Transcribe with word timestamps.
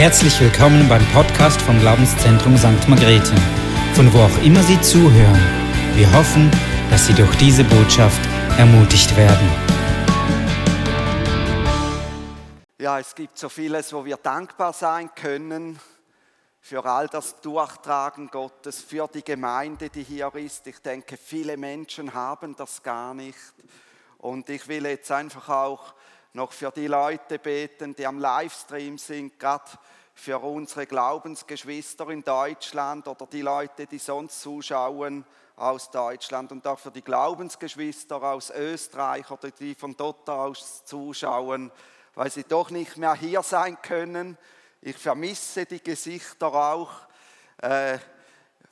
Herzlich 0.00 0.40
willkommen 0.40 0.88
beim 0.88 1.06
Podcast 1.12 1.60
vom 1.60 1.78
Glaubenszentrum 1.78 2.56
St. 2.56 2.88
Margrethe, 2.88 3.34
von 3.92 4.10
wo 4.14 4.20
auch 4.20 4.42
immer 4.42 4.62
Sie 4.62 4.80
zuhören. 4.80 5.38
Wir 5.94 6.10
hoffen, 6.14 6.50
dass 6.88 7.06
Sie 7.06 7.12
durch 7.12 7.36
diese 7.36 7.64
Botschaft 7.64 8.18
ermutigt 8.56 9.14
werden. 9.14 9.46
Ja, 12.78 12.98
es 12.98 13.14
gibt 13.14 13.36
so 13.36 13.50
vieles, 13.50 13.92
wo 13.92 14.02
wir 14.02 14.16
dankbar 14.16 14.72
sein 14.72 15.10
können 15.14 15.78
für 16.62 16.82
all 16.82 17.06
das 17.08 17.38
Durchtragen 17.42 18.28
Gottes, 18.28 18.80
für 18.80 19.06
die 19.06 19.22
Gemeinde, 19.22 19.90
die 19.90 20.04
hier 20.04 20.34
ist. 20.34 20.66
Ich 20.66 20.78
denke, 20.78 21.18
viele 21.18 21.58
Menschen 21.58 22.14
haben 22.14 22.56
das 22.56 22.82
gar 22.82 23.12
nicht. 23.12 23.36
Und 24.16 24.48
ich 24.48 24.66
will 24.66 24.86
jetzt 24.86 25.12
einfach 25.12 25.50
auch 25.50 25.92
noch 26.32 26.52
für 26.52 26.70
die 26.70 26.86
Leute 26.86 27.38
beten, 27.38 27.94
die 27.94 28.06
am 28.06 28.18
Livestream 28.18 28.98
sind, 28.98 29.38
gerade 29.38 29.70
für 30.20 30.38
unsere 30.38 30.86
Glaubensgeschwister 30.86 32.10
in 32.10 32.22
Deutschland 32.22 33.08
oder 33.08 33.26
die 33.26 33.40
Leute, 33.40 33.86
die 33.86 33.98
sonst 33.98 34.42
zuschauen 34.42 35.24
aus 35.56 35.90
Deutschland 35.90 36.52
und 36.52 36.66
auch 36.66 36.78
für 36.78 36.90
die 36.90 37.02
Glaubensgeschwister 37.02 38.22
aus 38.22 38.50
Österreich 38.50 39.30
oder 39.30 39.50
die 39.50 39.74
von 39.74 39.96
dort 39.96 40.28
aus 40.28 40.84
zuschauen, 40.84 41.72
weil 42.14 42.30
sie 42.30 42.44
doch 42.44 42.70
nicht 42.70 42.98
mehr 42.98 43.14
hier 43.14 43.42
sein 43.42 43.80
können. 43.80 44.36
Ich 44.82 44.98
vermisse 44.98 45.64
die 45.64 45.82
Gesichter 45.82 46.52
auch. 46.52 46.90
Äh, 47.56 47.98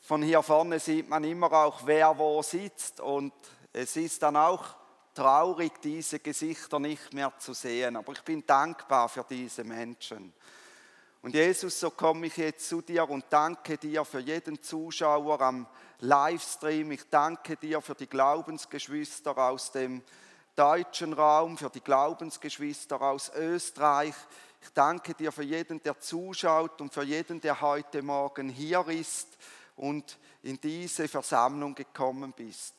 von 0.03 0.23
hier 0.23 0.43
vorne 0.43 0.79
sieht 0.79 1.09
man 1.09 1.25
immer 1.25 1.51
auch, 1.51 1.81
wer 1.87 2.17
wo 2.19 2.43
sitzt 2.43 3.01
und 3.01 3.33
es 3.73 3.97
ist 3.97 4.23
dann 4.23 4.37
auch 4.37 4.77
traurig, 5.15 5.81
diese 5.83 6.19
Gesichter 6.19 6.79
nicht 6.79 7.15
mehr 7.15 7.33
zu 7.39 7.55
sehen. 7.55 7.97
Aber 7.97 8.13
ich 8.13 8.23
bin 8.23 8.45
dankbar 8.47 9.09
für 9.09 9.25
diese 9.29 9.65
Menschen. 9.65 10.35
Und 11.21 11.35
Jesus, 11.35 11.81
so 11.81 11.91
komme 11.91 12.29
ich 12.29 12.37
jetzt 12.37 12.69
zu 12.69 12.81
dir 12.81 13.09
und 13.09 13.25
danke 13.29 13.77
dir 13.77 14.05
für 14.05 14.21
jeden 14.21 14.63
Zuschauer 14.63 15.41
am 15.41 15.67
Livestream. 15.99 16.93
Ich 16.93 17.11
danke 17.11 17.57
dir 17.57 17.81
für 17.81 17.97
die 17.97 18.07
Glaubensgeschwister 18.07 19.37
aus 19.37 19.73
dem 19.73 20.03
deutschen 20.55 21.13
Raum, 21.13 21.59
für 21.59 21.71
die 21.71 21.81
Glaubensgeschwister 21.81 23.03
aus 23.03 23.33
Österreich. 23.35 24.15
Ich 24.63 24.71
danke 24.71 25.15
dir 25.15 25.33
für 25.33 25.43
jeden, 25.43 25.83
der 25.83 25.99
zuschaut 25.99 26.81
und 26.81 26.95
für 26.95 27.03
jeden, 27.03 27.41
der 27.41 27.61
heute 27.61 28.01
Morgen 28.03 28.49
hier 28.49 28.87
ist 28.89 29.29
und 29.75 30.19
in 30.43 30.61
diese 30.61 31.09
Versammlung 31.09 31.75
gekommen 31.75 32.33
bist. 32.33 32.75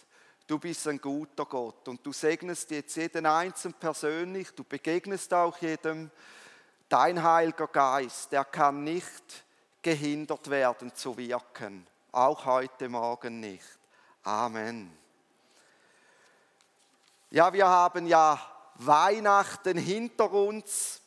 Du 0.47 0.59
bist 0.59 0.87
ein 0.87 0.99
guter 0.99 1.45
Gott 1.45 1.87
und 1.89 2.05
du 2.05 2.13
segnest 2.13 2.71
jetzt 2.71 2.95
jeden 2.95 3.25
Einzelnen 3.25 3.75
persönlich, 3.75 4.49
du 4.51 4.63
begegnest 4.63 5.33
auch 5.33 5.57
jedem. 5.57 6.09
Dein 6.89 7.21
Heiliger 7.21 7.67
Geist, 7.67 8.31
der 8.31 8.43
kann 8.45 8.83
nicht 8.83 9.45
gehindert 9.79 10.49
werden 10.49 10.93
zu 10.95 11.15
wirken, 11.17 11.85
auch 12.11 12.45
heute 12.45 12.89
Morgen 12.89 13.39
nicht. 13.39 13.77
Amen. 14.23 14.97
Ja, 17.29 17.53
wir 17.53 17.67
haben 17.67 18.07
ja 18.07 18.39
Weihnachten 18.75 19.77
hinter 19.77 20.31
uns 20.31 20.99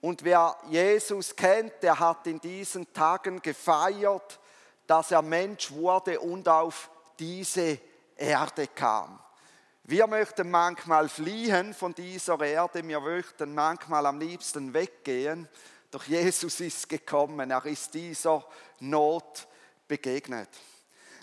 und 0.00 0.22
wer 0.22 0.56
Jesus 0.68 1.34
kennt, 1.34 1.82
der 1.82 1.98
hat 1.98 2.24
in 2.28 2.40
diesen 2.40 2.92
Tagen 2.92 3.42
gefeiert, 3.42 4.38
dass 4.86 5.10
er 5.10 5.22
Mensch 5.22 5.72
wurde 5.72 6.20
und 6.20 6.48
auf 6.48 6.88
diese 7.18 7.80
Erde 8.14 8.68
kam. 8.68 9.18
Wir 9.88 10.08
möchten 10.08 10.50
manchmal 10.50 11.08
fliehen 11.08 11.72
von 11.72 11.94
dieser 11.94 12.40
Erde, 12.40 12.84
wir 12.88 12.98
möchten 12.98 13.54
manchmal 13.54 14.04
am 14.06 14.18
liebsten 14.18 14.74
weggehen, 14.74 15.48
doch 15.92 16.02
Jesus 16.02 16.58
ist 16.58 16.88
gekommen, 16.88 17.52
er 17.52 17.64
ist 17.66 17.94
dieser 17.94 18.44
Not 18.80 19.46
begegnet. 19.86 20.48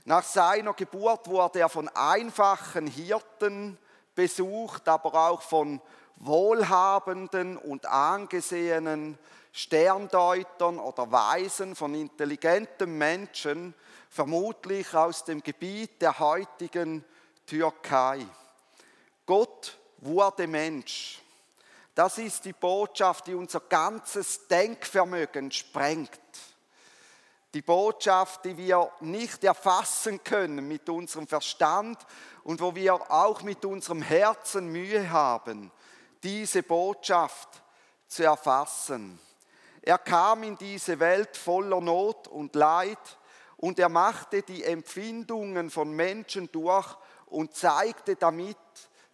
Nach 0.06 0.24
seiner 0.24 0.72
Geburt 0.76 1.28
wurde 1.28 1.60
er 1.60 1.68
von 1.68 1.90
einfachen 1.90 2.88
Hirten 2.88 3.78
besucht, 4.16 4.88
aber 4.88 5.14
auch 5.14 5.42
von 5.42 5.82
wohlhabenden 6.16 7.58
und 7.58 7.86
angesehenen 7.86 9.18
Sterndeutern 9.52 10.80
oder 10.80 11.12
Weisen, 11.12 11.76
von 11.76 11.94
intelligenten 11.96 12.98
Menschen, 12.98 13.74
vermutlich 14.08 14.94
aus 14.96 15.26
dem 15.26 15.44
Gebiet 15.44 16.02
der 16.02 16.18
heutigen 16.18 17.04
Türkei. 17.46 18.26
Gott 19.26 19.78
wurde 19.98 20.48
Mensch. 20.48 21.22
Das 21.96 22.18
ist 22.18 22.46
die 22.46 22.54
Botschaft, 22.54 23.28
die 23.28 23.36
unser 23.36 23.60
ganzes 23.62 24.48
Denkvermögen 24.48 25.52
sprengt. 25.52 26.10
Die 27.54 27.62
Botschaft, 27.62 28.46
die 28.46 28.58
wir 28.58 28.92
nicht 29.02 29.44
erfassen 29.44 30.24
können 30.24 30.68
mit 30.68 30.90
unserem 30.90 31.28
Verstand 31.28 32.00
und 32.44 32.60
wo 32.60 32.74
wir 32.74 32.96
auch 33.12 33.44
mit 33.44 33.64
unserem 33.64 34.02
Herzen 34.02 34.70
Mühe 34.70 35.12
haben, 35.12 35.72
diese 36.24 36.64
Botschaft 36.64 37.50
zu 38.08 38.24
erfassen. 38.24 39.20
Er 39.84 40.00
kam 40.00 40.44
in 40.44 40.58
diese 40.58 41.00
Welt 41.00 41.38
voller 41.38 41.80
Not 41.80 42.28
und 42.28 42.56
Leid 42.56 42.98
und 43.58 43.78
er 43.78 43.90
machte 43.90 44.42
die 44.42 44.64
Empfindungen 44.64 45.70
von 45.70 45.92
Menschen 45.92 46.52
durch 46.52 46.88
und 47.28 47.56
zeigte 47.56 48.16
damit, 48.16 48.58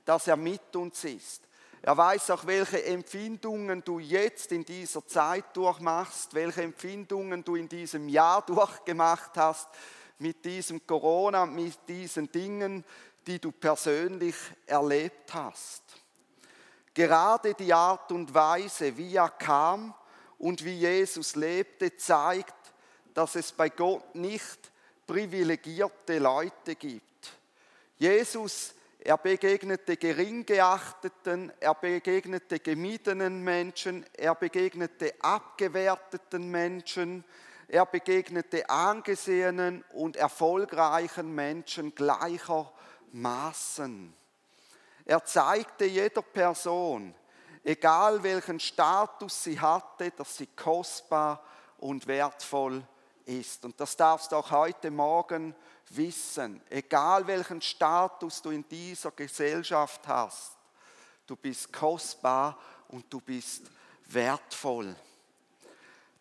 dass 0.10 0.26
er 0.26 0.38
mit 0.38 0.76
uns 0.76 1.04
ist. 1.04 1.44
Er 1.84 1.96
weiß 1.96 2.32
auch, 2.32 2.48
welche 2.48 2.84
Empfindungen 2.84 3.84
du 3.84 4.00
jetzt 4.00 4.52
in 4.52 4.66
dieser 4.66 5.06
Zeit 5.06 5.56
durchmachst, 5.56 6.34
welche 6.34 6.64
Empfindungen 6.64 7.44
du 7.44 7.56
in 7.56 7.70
diesem 7.70 8.10
Jahr 8.10 8.44
durchgemacht 8.44 9.38
hast 9.38 9.68
mit 10.18 10.44
diesem 10.44 10.88
Corona, 10.88 11.46
mit 11.46 11.78
diesen 11.88 12.32
Dingen, 12.32 12.84
die 13.28 13.38
du 13.38 13.52
persönlich 13.52 14.34
erlebt 14.66 15.32
hast. 15.32 15.84
Gerade 16.92 17.54
die 17.54 17.72
Art 17.72 18.12
und 18.12 18.34
Weise, 18.34 18.98
wie 18.98 19.16
er 19.16 19.30
kam 19.30 19.94
und 20.40 20.66
wie 20.66 20.80
Jesus 20.80 21.36
lebte, 21.36 21.96
zeigt, 21.96 22.56
dass 23.14 23.36
es 23.36 23.52
bei 23.52 23.70
Gott 23.70 24.16
nicht 24.16 24.72
privilegierte 25.06 26.18
Leute 26.18 26.74
gibt. 26.74 27.32
Jesus, 28.00 28.74
er 29.00 29.18
begegnete 29.18 29.98
gering 29.98 30.46
geachteten, 30.46 31.52
er 31.60 31.74
begegnete 31.74 32.60
gemiedenen 32.60 33.44
Menschen, 33.44 34.06
er 34.14 34.36
begegnete 34.36 35.16
abgewerteten 35.22 36.52
Menschen, 36.52 37.24
er 37.70 37.86
begegnete 37.86 38.70
angesehenen 38.70 39.86
und 39.94 40.18
erfolgreichen 40.18 41.34
Menschen 41.34 41.96
gleichermaßen. 41.96 44.14
Er 45.06 45.24
zeigte 45.24 45.86
jeder 45.86 46.22
Person, 46.22 47.16
egal 47.64 48.22
welchen 48.22 48.60
Status 48.60 49.44
sie 49.44 49.60
hatte, 49.60 50.12
dass 50.12 50.36
sie 50.36 50.48
kostbar 50.48 51.42
und 51.78 52.06
wertvoll 52.06 52.84
ist. 53.26 53.64
Und 53.64 53.80
das 53.80 53.96
darfst 53.96 54.32
du 54.32 54.36
auch 54.36 54.52
heute 54.52 54.92
Morgen 54.92 55.56
wissen, 55.90 56.62
egal 56.70 57.26
welchen 57.28 57.62
Status 57.62 58.42
du 58.42 58.52
in 58.52 58.68
dieser 58.68 59.12
Gesellschaft 59.12 60.08
hast, 60.08 60.58
du 61.26 61.36
bist 61.36 61.72
kostbar 61.72 62.58
und 62.90 63.12
du 63.12 63.22
bist 63.22 63.64
wertvoll. 64.08 64.96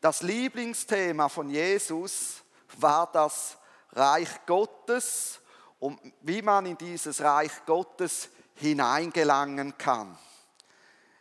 Das 0.01 0.23
Lieblingsthema 0.23 1.29
von 1.29 1.51
Jesus 1.51 2.43
war 2.79 3.11
das 3.11 3.57
Reich 3.93 4.29
Gottes 4.47 5.41
und 5.81 6.01
wie 6.23 6.43
man 6.43 6.67
in 6.67 6.79
dieses 6.79 7.21
Reich 7.21 7.65
Gottes 7.67 8.29
hineingelangen 8.55 9.77
kann. 9.77 10.17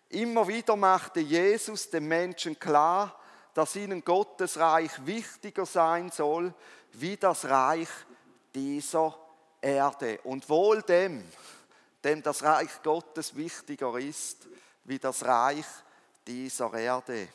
Immer 0.09 0.47
wieder 0.47 0.75
machte 0.75 1.19
Jesus 1.19 1.89
den 1.89 2.07
Menschen 2.07 2.59
klar, 2.59 3.19
dass 3.53 3.75
ihnen 3.75 4.03
Gottes 4.03 4.57
Reich 4.57 4.91
wichtiger 5.05 5.65
sein 5.65 6.11
soll 6.11 6.53
wie 6.93 7.17
das 7.17 7.45
Reich 7.45 7.89
dieser 8.53 9.17
Erde. 9.61 10.19
Und 10.23 10.47
wohl 10.49 10.81
dem, 10.81 11.23
dem 12.03 12.21
das 12.23 12.43
Reich 12.43 12.81
Gottes 12.83 13.35
wichtiger 13.35 13.97
ist 13.97 14.47
wie 14.83 14.99
das 14.99 15.23
Reich 15.25 15.65
dieser 16.25 16.73
Erde. 16.73 17.27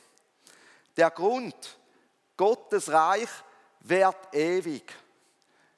Der 0.96 1.10
Grund, 1.10 1.78
Gottes 2.36 2.90
Reich 2.90 3.28
währt 3.80 4.34
ewig. 4.34 4.92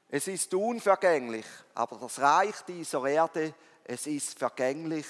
Es 0.08 0.28
ist 0.28 0.54
unvergänglich, 0.54 1.46
aber 1.74 1.96
das 1.96 2.20
Reich 2.20 2.62
dieser 2.68 3.04
Erde, 3.06 3.54
es 3.84 4.06
ist 4.06 4.38
vergänglich, 4.38 5.06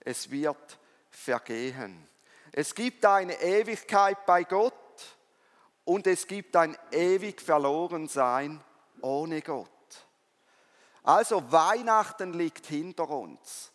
es 0.00 0.30
wird 0.30 0.78
vergehen. 1.10 2.08
Es 2.52 2.74
gibt 2.74 3.04
eine 3.04 3.38
Ewigkeit 3.40 4.24
bei 4.24 4.44
Gott 4.44 4.72
und 5.84 6.06
es 6.06 6.26
gibt 6.26 6.56
ein 6.56 6.76
ewig 6.90 7.40
Verlorensein 7.40 8.62
ohne 9.00 9.42
Gott. 9.42 9.70
Also 11.02 11.52
Weihnachten 11.52 12.32
liegt 12.32 12.66
hinter 12.66 13.08
uns. 13.08 13.70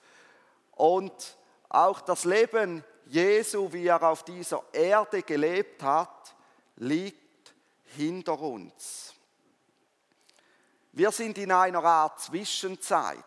Und 0.71 1.37
auch 1.69 2.01
das 2.01 2.25
Leben 2.25 2.83
Jesu, 3.05 3.71
wie 3.71 3.87
er 3.87 4.01
auf 4.03 4.23
dieser 4.23 4.63
Erde 4.73 5.23
gelebt 5.23 5.81
hat, 5.83 6.35
liegt 6.75 7.53
hinter 7.83 8.39
uns. 8.39 9.13
Wir 10.93 11.11
sind 11.11 11.37
in 11.37 11.51
einer 11.51 11.83
Art 11.83 12.19
Zwischenzeit. 12.19 13.17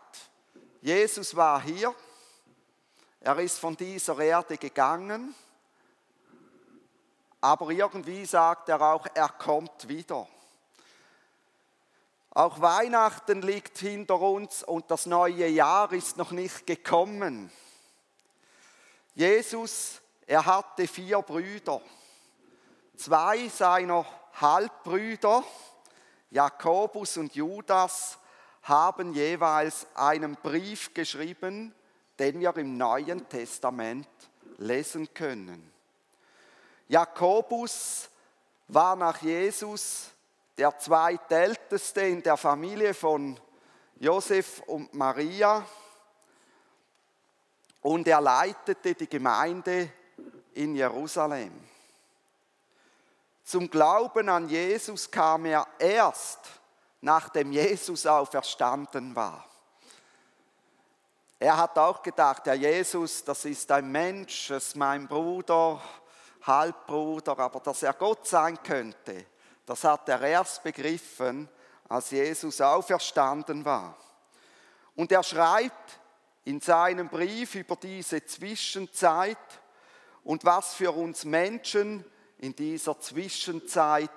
Jesus 0.81 1.35
war 1.35 1.61
hier, 1.61 1.93
er 3.19 3.39
ist 3.39 3.57
von 3.57 3.75
dieser 3.75 4.19
Erde 4.19 4.57
gegangen, 4.57 5.33
aber 7.41 7.71
irgendwie 7.71 8.25
sagt 8.25 8.69
er 8.69 8.81
auch, 8.81 9.07
er 9.13 9.29
kommt 9.29 9.87
wieder. 9.87 10.27
Auch 12.35 12.59
Weihnachten 12.59 13.41
liegt 13.41 13.77
hinter 13.77 14.19
uns 14.19 14.61
und 14.61 14.91
das 14.91 15.05
neue 15.05 15.47
Jahr 15.47 15.93
ist 15.93 16.17
noch 16.17 16.31
nicht 16.31 16.67
gekommen. 16.67 17.49
Jesus, 19.13 20.01
er 20.27 20.45
hatte 20.45 20.85
vier 20.85 21.21
Brüder. 21.21 21.81
Zwei 22.97 23.47
seiner 23.47 24.05
Halbbrüder, 24.33 25.45
Jakobus 26.29 27.15
und 27.15 27.33
Judas, 27.35 28.17
haben 28.63 29.13
jeweils 29.13 29.87
einen 29.95 30.35
Brief 30.35 30.93
geschrieben, 30.93 31.73
den 32.19 32.41
wir 32.41 32.57
im 32.57 32.75
Neuen 32.75 33.29
Testament 33.29 34.09
lesen 34.57 35.13
können. 35.13 35.71
Jakobus 36.89 38.09
war 38.67 38.97
nach 38.97 39.21
Jesus 39.21 40.11
der 40.57 40.77
zweitälteste 40.77 42.01
in 42.01 42.23
der 42.23 42.37
Familie 42.37 42.93
von 42.93 43.39
Josef 43.97 44.61
und 44.67 44.93
Maria 44.93 45.65
und 47.81 48.07
er 48.07 48.21
leitete 48.21 48.95
die 48.95 49.09
Gemeinde 49.09 49.89
in 50.53 50.75
Jerusalem. 50.75 51.53
Zum 53.43 53.69
Glauben 53.69 54.27
an 54.29 54.49
Jesus 54.49 55.11
kam 55.11 55.45
er 55.45 55.67
erst, 55.77 56.39
nachdem 57.01 57.51
Jesus 57.51 58.05
auferstanden 58.05 59.15
war. 59.15 59.45
Er 61.37 61.57
hat 61.57 61.77
auch 61.77 62.01
gedacht, 62.01 62.47
der 62.47 62.55
Jesus, 62.55 63.23
das 63.23 63.45
ist 63.45 63.69
ein 63.71 63.91
Mensch, 63.91 64.47
das 64.47 64.69
ist 64.69 64.75
mein 64.75 65.07
Bruder, 65.07 65.79
Halbbruder, 66.41 67.37
aber 67.37 67.59
dass 67.59 67.83
er 67.83 67.93
Gott 67.93 68.25
sein 68.25 68.57
könnte, 68.63 69.25
das 69.65 69.83
hat 69.83 70.07
er 70.09 70.21
erst 70.21 70.63
begriffen, 70.63 71.49
als 71.89 72.11
Jesus 72.11 72.61
auferstanden 72.61 73.65
war. 73.65 73.97
Und 74.95 75.11
er 75.11 75.23
schreibt 75.23 75.99
in 76.45 76.61
seinem 76.61 77.09
Brief 77.09 77.55
über 77.55 77.75
diese 77.75 78.25
Zwischenzeit 78.25 79.37
und 80.23 80.45
was 80.45 80.73
für 80.73 80.91
uns 80.91 81.25
Menschen 81.25 82.05
in 82.37 82.55
dieser 82.55 82.99
Zwischenzeit 82.99 84.09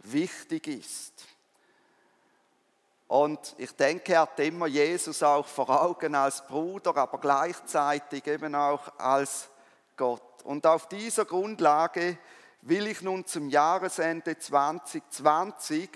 wichtig 0.00 0.66
ist. 0.66 1.26
Und 3.06 3.56
ich 3.58 3.72
denke, 3.72 4.12
er 4.12 4.20
hat 4.20 4.38
immer 4.38 4.68
Jesus 4.68 5.22
auch 5.22 5.46
vor 5.46 5.68
Augen 5.82 6.14
als 6.14 6.46
Bruder, 6.46 6.96
aber 6.96 7.18
gleichzeitig 7.18 8.26
eben 8.28 8.54
auch 8.54 8.98
als 8.98 9.48
Gott. 9.96 10.22
Und 10.44 10.64
auf 10.64 10.88
dieser 10.88 11.24
Grundlage 11.24 12.18
will 12.62 12.86
ich 12.86 13.02
nun 13.02 13.26
zum 13.26 13.48
Jahresende 13.48 14.38
2020 14.38 15.90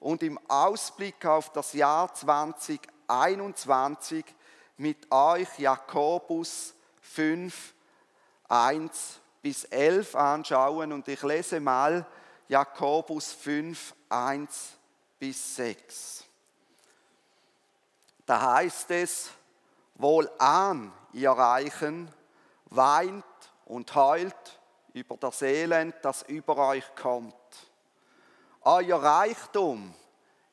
und 0.00 0.22
im 0.22 0.38
Ausblick 0.48 1.26
auf 1.26 1.50
das 1.52 1.72
Jahr 1.72 2.12
2021 2.12 4.24
mit 4.76 5.10
euch 5.10 5.58
Jakobus 5.58 6.74
5, 7.00 7.74
1 8.48 9.20
bis 9.42 9.64
11 9.64 10.14
anschauen 10.14 10.92
und 10.92 11.08
ich 11.08 11.22
lese 11.22 11.60
mal 11.60 12.06
Jakobus 12.48 13.32
5, 13.32 13.94
1 14.08 14.72
bis 15.18 15.56
6. 15.56 16.24
Da 18.26 18.54
heißt 18.54 18.90
es, 18.90 19.30
wohl 19.94 20.30
an, 20.38 20.92
ihr 21.12 21.30
Reichen, 21.30 22.12
weint 22.66 23.24
und 23.64 23.94
heult 23.94 24.59
über 24.92 25.16
das 25.16 25.42
Elend, 25.42 25.94
das 26.02 26.22
über 26.22 26.56
euch 26.68 26.94
kommt. 26.94 27.34
Euer 28.62 29.02
Reichtum 29.02 29.94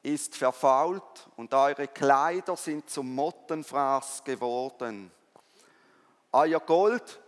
ist 0.04 0.36
verfault 0.36 1.28
und 1.36 1.54
eure 1.54 1.88
Kleider 1.88 2.56
sind 2.56 2.90
zum 2.90 3.14
Mottenfraß 3.14 4.24
geworden. 4.24 5.12
Euer 6.32 6.60
Gold 6.60 7.20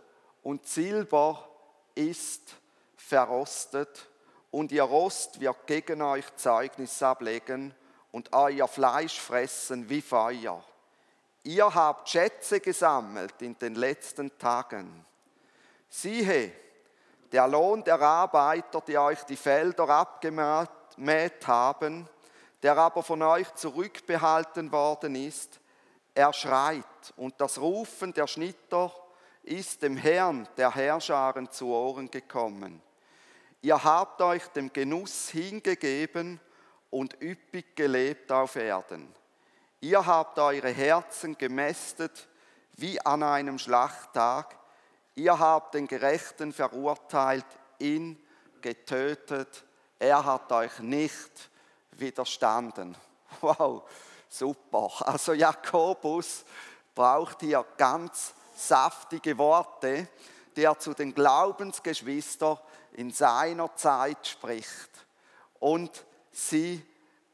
und 0.42 0.66
Silber 0.66 1.46
ist 1.94 2.54
verrostet 2.96 4.08
und 4.50 4.72
ihr 4.72 4.84
Rost 4.84 5.40
wird 5.40 5.66
gegen 5.66 6.00
euch 6.02 6.24
Zeugnis 6.36 7.02
ablegen 7.02 7.74
und 8.12 8.32
euer 8.32 8.68
Fleisch 8.68 9.20
fressen 9.20 9.88
wie 9.88 10.00
Feuer. 10.00 10.64
Ihr 11.42 11.74
habt 11.74 12.08
Schätze 12.08 12.60
gesammelt 12.60 13.40
in 13.40 13.58
den 13.58 13.74
letzten 13.74 14.36
Tagen. 14.38 15.04
Siehe, 15.88 16.52
der 17.32 17.46
Lohn 17.48 17.84
der 17.84 18.00
Arbeiter, 18.00 18.80
die 18.86 18.98
euch 18.98 19.22
die 19.24 19.36
Felder 19.36 19.88
abgemäht 19.88 21.46
haben, 21.46 22.08
der 22.62 22.76
aber 22.76 23.02
von 23.02 23.22
euch 23.22 23.54
zurückbehalten 23.54 24.70
worden 24.72 25.14
ist, 25.14 25.60
er 26.14 26.32
schreit 26.32 26.84
und 27.16 27.40
das 27.40 27.58
Rufen 27.58 28.12
der 28.12 28.26
Schnitter 28.26 28.92
ist 29.42 29.82
dem 29.82 29.96
Herrn 29.96 30.48
der 30.56 30.74
Herrscharen 30.74 31.50
zu 31.50 31.68
Ohren 31.68 32.10
gekommen. 32.10 32.82
Ihr 33.62 33.82
habt 33.82 34.20
euch 34.20 34.46
dem 34.48 34.72
Genuss 34.72 35.28
hingegeben 35.28 36.40
und 36.90 37.20
üppig 37.22 37.76
gelebt 37.76 38.32
auf 38.32 38.56
Erden. 38.56 39.14
Ihr 39.80 40.04
habt 40.04 40.38
eure 40.38 40.70
Herzen 40.70 41.38
gemästet 41.38 42.28
wie 42.76 43.00
an 43.00 43.22
einem 43.22 43.58
Schlachttag. 43.58 44.58
Ihr 45.14 45.38
habt 45.38 45.74
den 45.74 45.86
Gerechten 45.86 46.52
verurteilt, 46.52 47.46
ihn 47.78 48.22
getötet. 48.60 49.64
Er 49.98 50.24
hat 50.24 50.50
euch 50.52 50.78
nicht 50.80 51.50
widerstanden. 51.92 52.96
Wow, 53.40 53.88
super. 54.28 54.90
Also 55.06 55.34
Jakobus 55.34 56.44
braucht 56.96 57.40
hier 57.40 57.64
ganz 57.76 58.34
saftige 58.56 59.38
Worte, 59.38 60.08
die 60.56 60.64
er 60.64 60.78
zu 60.78 60.94
den 60.94 61.14
Glaubensgeschwistern 61.14 62.58
in 62.94 63.12
seiner 63.12 63.74
Zeit 63.76 64.26
spricht 64.26 64.90
und 65.60 66.04
sie 66.32 66.84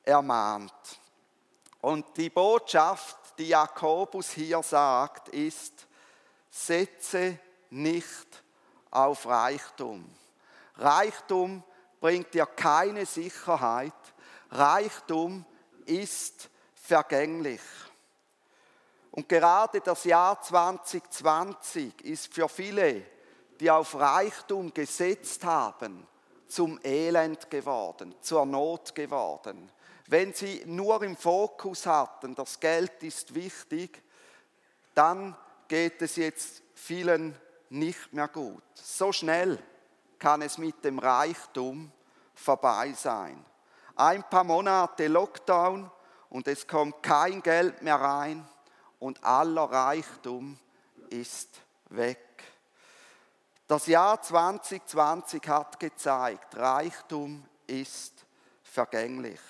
ermahnt. 0.05 1.01
Und 1.81 2.17
die 2.17 2.31
Botschaft, 2.31 3.17
die 3.39 3.49
Jakobus 3.49 4.31
hier 4.31 4.63
sagt, 4.63 5.29
ist, 5.31 5.87
setze 6.51 7.39
nicht 7.71 8.45
auf 8.91 9.27
Reichtum. 9.27 10.09
Reichtum 10.77 11.63
bringt 12.01 12.35
dir 12.35 12.47
keine 12.47 13.07
Sicherheit. 13.07 13.93
Reichtum 14.51 15.45
ist 15.87 16.51
vergänglich. 16.75 17.61
Und 19.11 19.29
gerade 19.29 19.81
das 19.81 20.05
Jahr 20.05 20.41
2020 20.41 22.03
ist 22.03 22.35
für 22.35 22.49
viele, 22.49 23.03
die 23.59 23.71
auf 23.71 23.95
Reichtum 23.95 24.73
gesetzt 24.75 25.45
haben, 25.45 26.07
zum 26.47 26.79
Elend 26.85 27.51
geworden, 27.51 28.15
zur 28.21 28.45
Not 28.45 28.95
geworden. 28.95 29.71
Wenn 30.09 30.33
sie 30.35 30.63
nur 30.67 31.03
im 31.03 31.17
Fokus 31.17 31.87
hatten, 31.87 32.35
das 32.35 32.61
Geld 32.61 33.03
ist 33.03 33.35
wichtig, 33.35 34.03
dann 34.95 35.37
geht 35.67 36.01
es 36.03 36.17
jetzt 36.17 36.63
vielen 36.75 37.35
nicht 37.79 38.13
mehr 38.13 38.29
gut. 38.29 38.63
So 38.75 39.13
schnell 39.13 39.63
kann 40.19 40.43
es 40.43 40.59
mit 40.59 40.85
dem 40.85 40.99
Reichtum 40.99 41.93
vorbei 42.35 42.93
sein. 42.93 43.45
Ein 43.95 44.29
paar 44.29 44.45
Monate 44.45 45.09
Lockdown 45.09 45.91
und 46.29 46.49
es 46.49 46.67
kommt 46.67 47.03
kein 47.03 47.43
Geld 47.43 47.83
mehr 47.83 47.97
rein 47.97 48.47
und 48.99 49.23
aller 49.25 49.65
Reichtum 49.65 50.59
ist 51.11 51.49
weg. 51.91 52.19
Das 53.67 53.87
Jahr 53.87 54.21
2020 54.21 55.49
hat 55.49 55.81
gezeigt, 55.81 56.57
Reichtum 56.57 57.45
ist 57.67 58.25
vergänglich. 58.63 59.41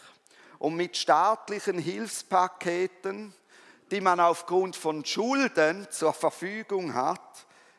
Und 0.58 0.74
mit 0.74 0.96
staatlichen 0.96 1.78
Hilfspaketen, 1.78 3.34
die 3.90 4.00
man 4.00 4.20
aufgrund 4.20 4.74
von 4.74 5.04
Schulden 5.04 5.86
zur 5.90 6.12
Verfügung 6.12 6.94
hat, 6.94 7.25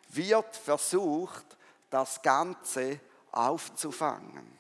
wird 0.10 0.56
versucht, 0.56 1.46
das 1.90 2.22
Ganze 2.22 3.00
aufzufangen. 3.32 4.58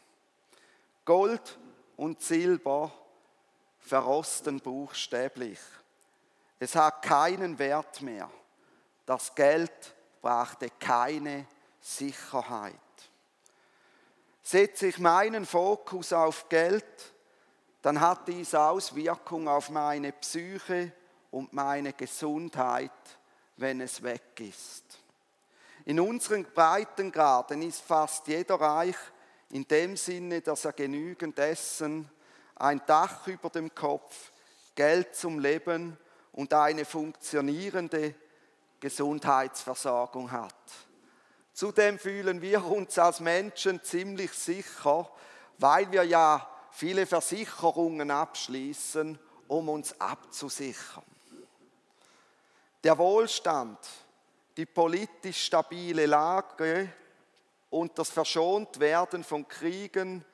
Gold 1.05 1.57
und 1.95 2.21
Silber 2.21 2.91
verrosten 3.79 4.59
buchstäblich. 4.59 5.59
Es 6.59 6.75
hat 6.75 7.01
keinen 7.01 7.57
Wert 7.59 8.01
mehr. 8.01 8.29
Das 9.05 9.33
Geld 9.33 9.95
brachte 10.21 10.69
keine 10.79 11.45
Sicherheit. 11.79 12.75
Setze 14.43 14.87
ich 14.87 14.99
meinen 14.99 15.45
Fokus 15.45 16.11
auf 16.13 16.49
Geld, 16.49 17.13
dann 17.81 18.01
hat 18.01 18.27
dies 18.27 18.53
Auswirkungen 18.55 19.47
auf 19.47 19.69
meine 19.69 20.11
Psyche 20.11 20.91
und 21.31 21.53
meine 21.53 21.93
Gesundheit, 21.93 22.91
wenn 23.57 23.81
es 23.81 24.01
weg 24.01 24.39
ist. 24.39 24.96
In 25.87 26.01
unseren 26.01 26.43
Breitengraden 26.43 27.61
ist 27.61 27.79
fast 27.79 28.27
jeder 28.27 28.55
reich 28.55 28.97
in 29.51 29.65
dem 29.69 29.95
Sinne, 29.95 30.41
dass 30.41 30.65
er 30.65 30.73
genügend 30.73 31.39
Essen, 31.39 32.11
ein 32.55 32.81
Dach 32.85 33.25
über 33.27 33.49
dem 33.49 33.73
Kopf, 33.73 34.33
Geld 34.75 35.15
zum 35.15 35.39
Leben 35.39 35.95
und 36.33 36.53
eine 36.53 36.83
funktionierende 36.83 38.15
Gesundheitsversorgung 38.81 40.29
hat. 40.29 40.53
Zudem 41.53 41.97
fühlen 41.97 42.41
wir 42.41 42.65
uns 42.65 42.99
als 42.99 43.21
Menschen 43.21 43.81
ziemlich 43.81 44.33
sicher, 44.33 45.09
weil 45.57 45.89
wir 45.89 46.03
ja 46.03 46.49
viele 46.69 47.05
Versicherungen 47.05 48.11
abschließen, 48.11 49.17
um 49.47 49.69
uns 49.69 49.97
abzusichern. 50.01 51.05
Der 52.83 52.97
Wohlstand, 52.97 53.79
die 54.57 54.65
politisch 54.65 55.45
stabile 55.45 56.07
Lage 56.07 56.91
und 57.69 57.97
das 57.99 58.09
Verschontwerden 58.09 59.23
von 59.23 59.47
Kriegen, 59.47 60.25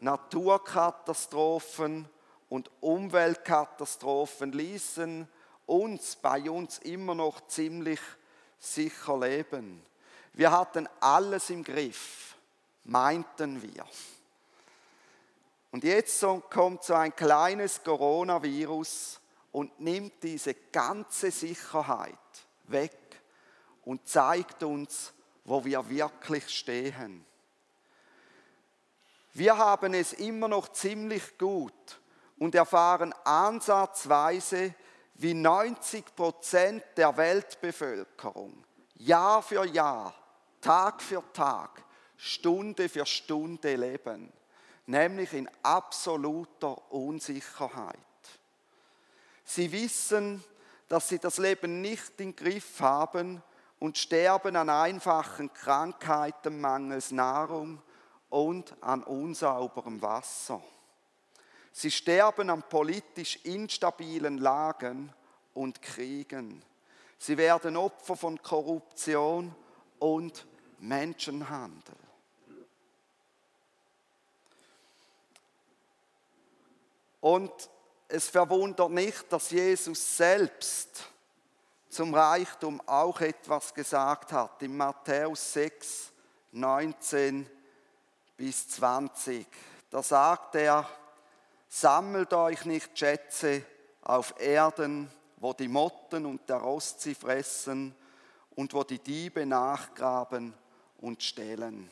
Naturkatastrophen 0.00 2.08
und 2.48 2.70
Umweltkatastrophen 2.80 4.52
ließen 4.52 5.28
uns 5.66 6.16
bei 6.16 6.50
uns 6.50 6.78
immer 6.78 7.14
noch 7.14 7.46
ziemlich 7.48 8.00
sicher 8.58 9.18
leben. 9.18 9.84
Wir 10.32 10.50
hatten 10.50 10.88
alles 10.98 11.50
im 11.50 11.62
Griff, 11.62 12.36
meinten 12.84 13.60
wir. 13.60 13.84
Und 15.70 15.84
jetzt 15.84 16.24
kommt 16.48 16.82
so 16.82 16.94
ein 16.94 17.14
kleines 17.14 17.84
Coronavirus 17.84 19.20
und 19.52 19.78
nimmt 19.80 20.22
diese 20.22 20.54
ganze 20.54 21.30
Sicherheit 21.30 22.16
weg 22.64 23.09
und 23.90 24.06
zeigt 24.06 24.62
uns, 24.62 25.12
wo 25.44 25.64
wir 25.64 25.90
wirklich 25.90 26.48
stehen. 26.48 27.26
Wir 29.32 29.58
haben 29.58 29.94
es 29.94 30.12
immer 30.12 30.46
noch 30.46 30.68
ziemlich 30.68 31.36
gut 31.36 32.00
und 32.38 32.54
erfahren 32.54 33.12
ansatzweise, 33.24 34.76
wie 35.14 35.34
90 35.34 36.14
Prozent 36.14 36.84
der 36.96 37.16
Weltbevölkerung 37.16 38.64
Jahr 38.94 39.42
für 39.42 39.64
Jahr 39.66 40.14
Tag 40.60 41.02
für 41.02 41.24
Tag, 41.32 41.82
Stunde 42.16 42.88
für 42.88 43.06
Stunde 43.06 43.74
leben, 43.74 44.32
nämlich 44.86 45.32
in 45.32 45.50
absoluter 45.64 46.92
Unsicherheit. 46.92 47.98
Sie 49.44 49.72
wissen, 49.72 50.44
dass 50.86 51.08
sie 51.08 51.18
das 51.18 51.38
Leben 51.38 51.80
nicht 51.80 52.20
im 52.20 52.36
Griff 52.36 52.78
haben 52.78 53.42
und 53.80 53.98
sterben 53.98 54.54
an 54.56 54.68
einfachen 54.68 55.52
Krankheiten 55.52 56.60
mangels 56.60 57.10
Nahrung 57.10 57.82
und 58.28 58.74
an 58.82 59.02
unsauberem 59.02 60.00
Wasser. 60.00 60.62
Sie 61.72 61.90
sterben 61.90 62.50
an 62.50 62.62
politisch 62.62 63.36
instabilen 63.44 64.38
Lagen 64.38 65.12
und 65.54 65.80
Kriegen. 65.82 66.62
Sie 67.18 67.36
werden 67.36 67.76
Opfer 67.76 68.16
von 68.16 68.40
Korruption 68.40 69.54
und 69.98 70.46
Menschenhandel. 70.78 71.96
Und 77.20 77.52
es 78.08 78.28
verwundert 78.28 78.90
nicht, 78.90 79.32
dass 79.32 79.50
Jesus 79.50 80.16
selbst 80.16 81.09
zum 81.90 82.14
Reichtum 82.14 82.80
auch 82.86 83.20
etwas 83.20 83.74
gesagt 83.74 84.32
hat. 84.32 84.62
In 84.62 84.76
Matthäus 84.76 85.52
6, 85.52 86.12
19 86.52 87.48
bis 88.36 88.68
20. 88.68 89.46
Da 89.90 90.02
sagt 90.02 90.54
er, 90.54 90.88
sammelt 91.68 92.32
euch 92.32 92.64
nicht 92.64 92.96
Schätze 92.96 93.64
auf 94.02 94.34
Erden, 94.38 95.10
wo 95.36 95.52
die 95.52 95.68
Motten 95.68 96.26
und 96.26 96.48
der 96.48 96.58
Rost 96.58 97.00
sie 97.00 97.14
fressen 97.14 97.94
und 98.54 98.72
wo 98.72 98.84
die 98.84 99.00
Diebe 99.00 99.44
nachgraben 99.44 100.54
und 100.98 101.22
stehlen. 101.22 101.90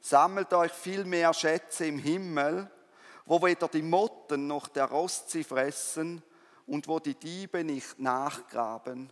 Sammelt 0.00 0.52
euch 0.54 0.72
viel 0.72 1.04
mehr 1.04 1.34
Schätze 1.34 1.86
im 1.86 1.98
Himmel, 1.98 2.70
wo 3.26 3.42
weder 3.42 3.68
die 3.68 3.82
Motten 3.82 4.46
noch 4.46 4.68
der 4.68 4.86
Rost 4.86 5.30
sie 5.30 5.44
fressen 5.44 6.22
und 6.66 6.88
wo 6.88 6.98
die 6.98 7.14
Diebe 7.14 7.64
nicht 7.64 7.98
nachgraben 7.98 9.10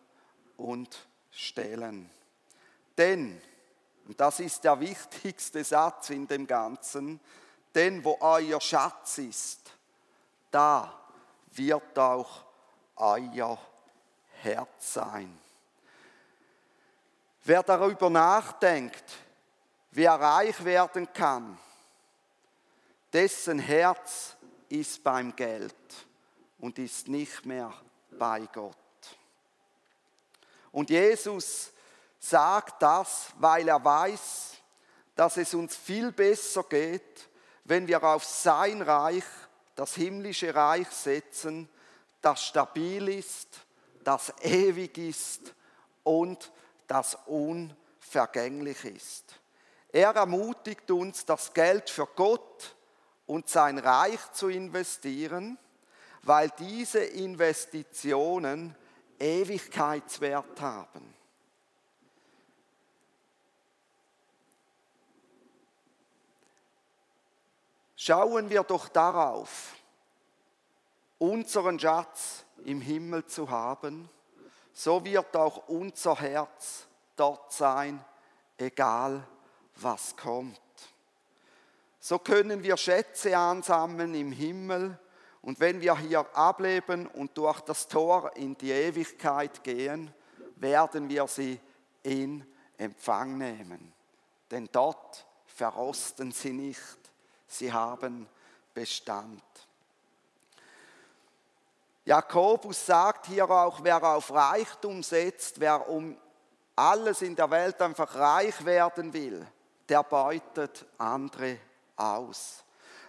und 0.56 1.06
stehlen. 1.30 2.10
Denn, 2.96 3.40
und 4.06 4.20
das 4.20 4.40
ist 4.40 4.64
der 4.64 4.78
wichtigste 4.80 5.64
Satz 5.64 6.10
in 6.10 6.26
dem 6.26 6.46
Ganzen, 6.46 7.20
denn 7.74 8.04
wo 8.04 8.18
euer 8.20 8.60
Schatz 8.60 9.18
ist, 9.18 9.72
da 10.50 11.00
wird 11.52 11.98
auch 11.98 12.44
euer 12.96 13.58
Herz 14.42 14.94
sein. 14.94 15.38
Wer 17.42 17.62
darüber 17.62 18.08
nachdenkt, 18.10 19.04
wie 19.90 20.04
er 20.04 20.20
reich 20.20 20.64
werden 20.64 21.12
kann, 21.12 21.58
dessen 23.12 23.58
Herz 23.58 24.36
ist 24.68 25.02
beim 25.04 25.34
Geld 25.36 25.74
und 26.64 26.78
ist 26.78 27.08
nicht 27.08 27.44
mehr 27.44 27.74
bei 28.10 28.48
Gott. 28.50 28.74
Und 30.72 30.88
Jesus 30.88 31.70
sagt 32.18 32.80
das, 32.80 33.26
weil 33.36 33.68
er 33.68 33.84
weiß, 33.84 34.54
dass 35.14 35.36
es 35.36 35.52
uns 35.52 35.76
viel 35.76 36.10
besser 36.10 36.62
geht, 36.62 37.28
wenn 37.64 37.86
wir 37.86 38.02
auf 38.02 38.24
sein 38.24 38.80
Reich, 38.80 39.26
das 39.74 39.94
himmlische 39.94 40.54
Reich 40.54 40.88
setzen, 40.88 41.68
das 42.22 42.42
stabil 42.42 43.10
ist, 43.10 43.60
das 44.02 44.32
ewig 44.40 44.96
ist 44.96 45.54
und 46.02 46.50
das 46.86 47.18
unvergänglich 47.26 48.86
ist. 48.86 49.38
Er 49.92 50.14
ermutigt 50.16 50.90
uns, 50.90 51.26
das 51.26 51.52
Geld 51.52 51.90
für 51.90 52.06
Gott 52.06 52.74
und 53.26 53.50
sein 53.50 53.76
Reich 53.76 54.32
zu 54.32 54.48
investieren, 54.48 55.58
weil 56.24 56.50
diese 56.58 57.00
Investitionen 57.04 58.74
Ewigkeitswert 59.18 60.60
haben. 60.60 61.14
Schauen 67.96 68.50
wir 68.50 68.62
doch 68.64 68.88
darauf, 68.88 69.74
unseren 71.18 71.78
Schatz 71.78 72.44
im 72.64 72.80
Himmel 72.80 73.24
zu 73.26 73.48
haben 73.48 74.10
so 74.74 75.04
wird 75.04 75.36
auch 75.36 75.68
unser 75.68 76.16
Herz 76.16 76.86
dort 77.14 77.52
sein, 77.52 78.04
egal 78.58 79.24
was 79.76 80.16
kommt. 80.16 80.60
So 82.00 82.18
können 82.18 82.62
wir 82.62 82.76
Schätze 82.76 83.38
ansammeln 83.38 84.14
im 84.14 84.32
Himmel 84.32 84.98
und 85.44 85.60
wenn 85.60 85.78
wir 85.82 85.96
hier 85.98 86.26
ableben 86.34 87.06
und 87.06 87.36
durch 87.36 87.60
das 87.60 87.86
Tor 87.86 88.34
in 88.34 88.56
die 88.56 88.70
Ewigkeit 88.70 89.62
gehen, 89.62 90.10
werden 90.56 91.06
wir 91.06 91.26
sie 91.26 91.60
in 92.02 92.46
Empfang 92.78 93.36
nehmen. 93.36 93.92
Denn 94.50 94.70
dort 94.72 95.26
verrosten 95.44 96.32
sie 96.32 96.54
nicht, 96.54 96.98
sie 97.46 97.70
haben 97.70 98.26
Bestand. 98.72 99.42
Jakobus 102.06 102.86
sagt 102.86 103.26
hier 103.26 103.48
auch, 103.50 103.80
wer 103.82 104.02
auf 104.02 104.32
Reichtum 104.32 105.02
setzt, 105.02 105.60
wer 105.60 105.86
um 105.90 106.16
alles 106.74 107.20
in 107.20 107.36
der 107.36 107.50
Welt 107.50 107.80
einfach 107.82 108.14
reich 108.14 108.64
werden 108.64 109.12
will, 109.12 109.46
der 109.90 110.04
beutet 110.04 110.86
andere 110.96 111.58
aus. 111.96 112.64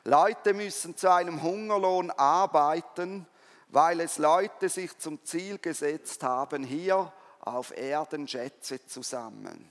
Leute 0.07 0.53
müssen 0.53 0.95
zu 0.95 1.11
einem 1.11 1.41
Hungerlohn 1.41 2.11
arbeiten, 2.11 3.25
weil 3.69 3.99
es 4.01 4.19
Leute 4.19 4.69
sich 4.69 4.95
zum 4.99 5.23
Ziel 5.25 5.57
gesetzt 5.57 6.21
haben, 6.21 6.63
hier 6.63 7.11
auf 7.39 7.75
Erden 7.75 8.27
Schätze 8.27 8.85
zu 8.85 9.01
sammeln. 9.01 9.67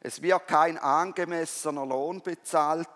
Es 0.00 0.20
wird 0.20 0.48
kein 0.48 0.78
angemessener 0.78 1.86
Lohn 1.86 2.20
bezahlt, 2.22 2.88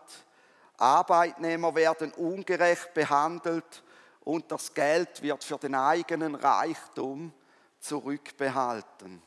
Arbeitnehmer 0.77 1.73
werden 1.77 2.13
ungerecht 2.13 2.93
behandelt 2.95 3.85
und 4.25 4.51
das 4.51 4.75
Geld 4.75 5.23
wird 5.23 5.45
für 5.45 5.59
den 5.59 5.77
eigenen 5.77 6.35
Reichtum 6.35 7.33
zurückbehalten. 7.79 9.23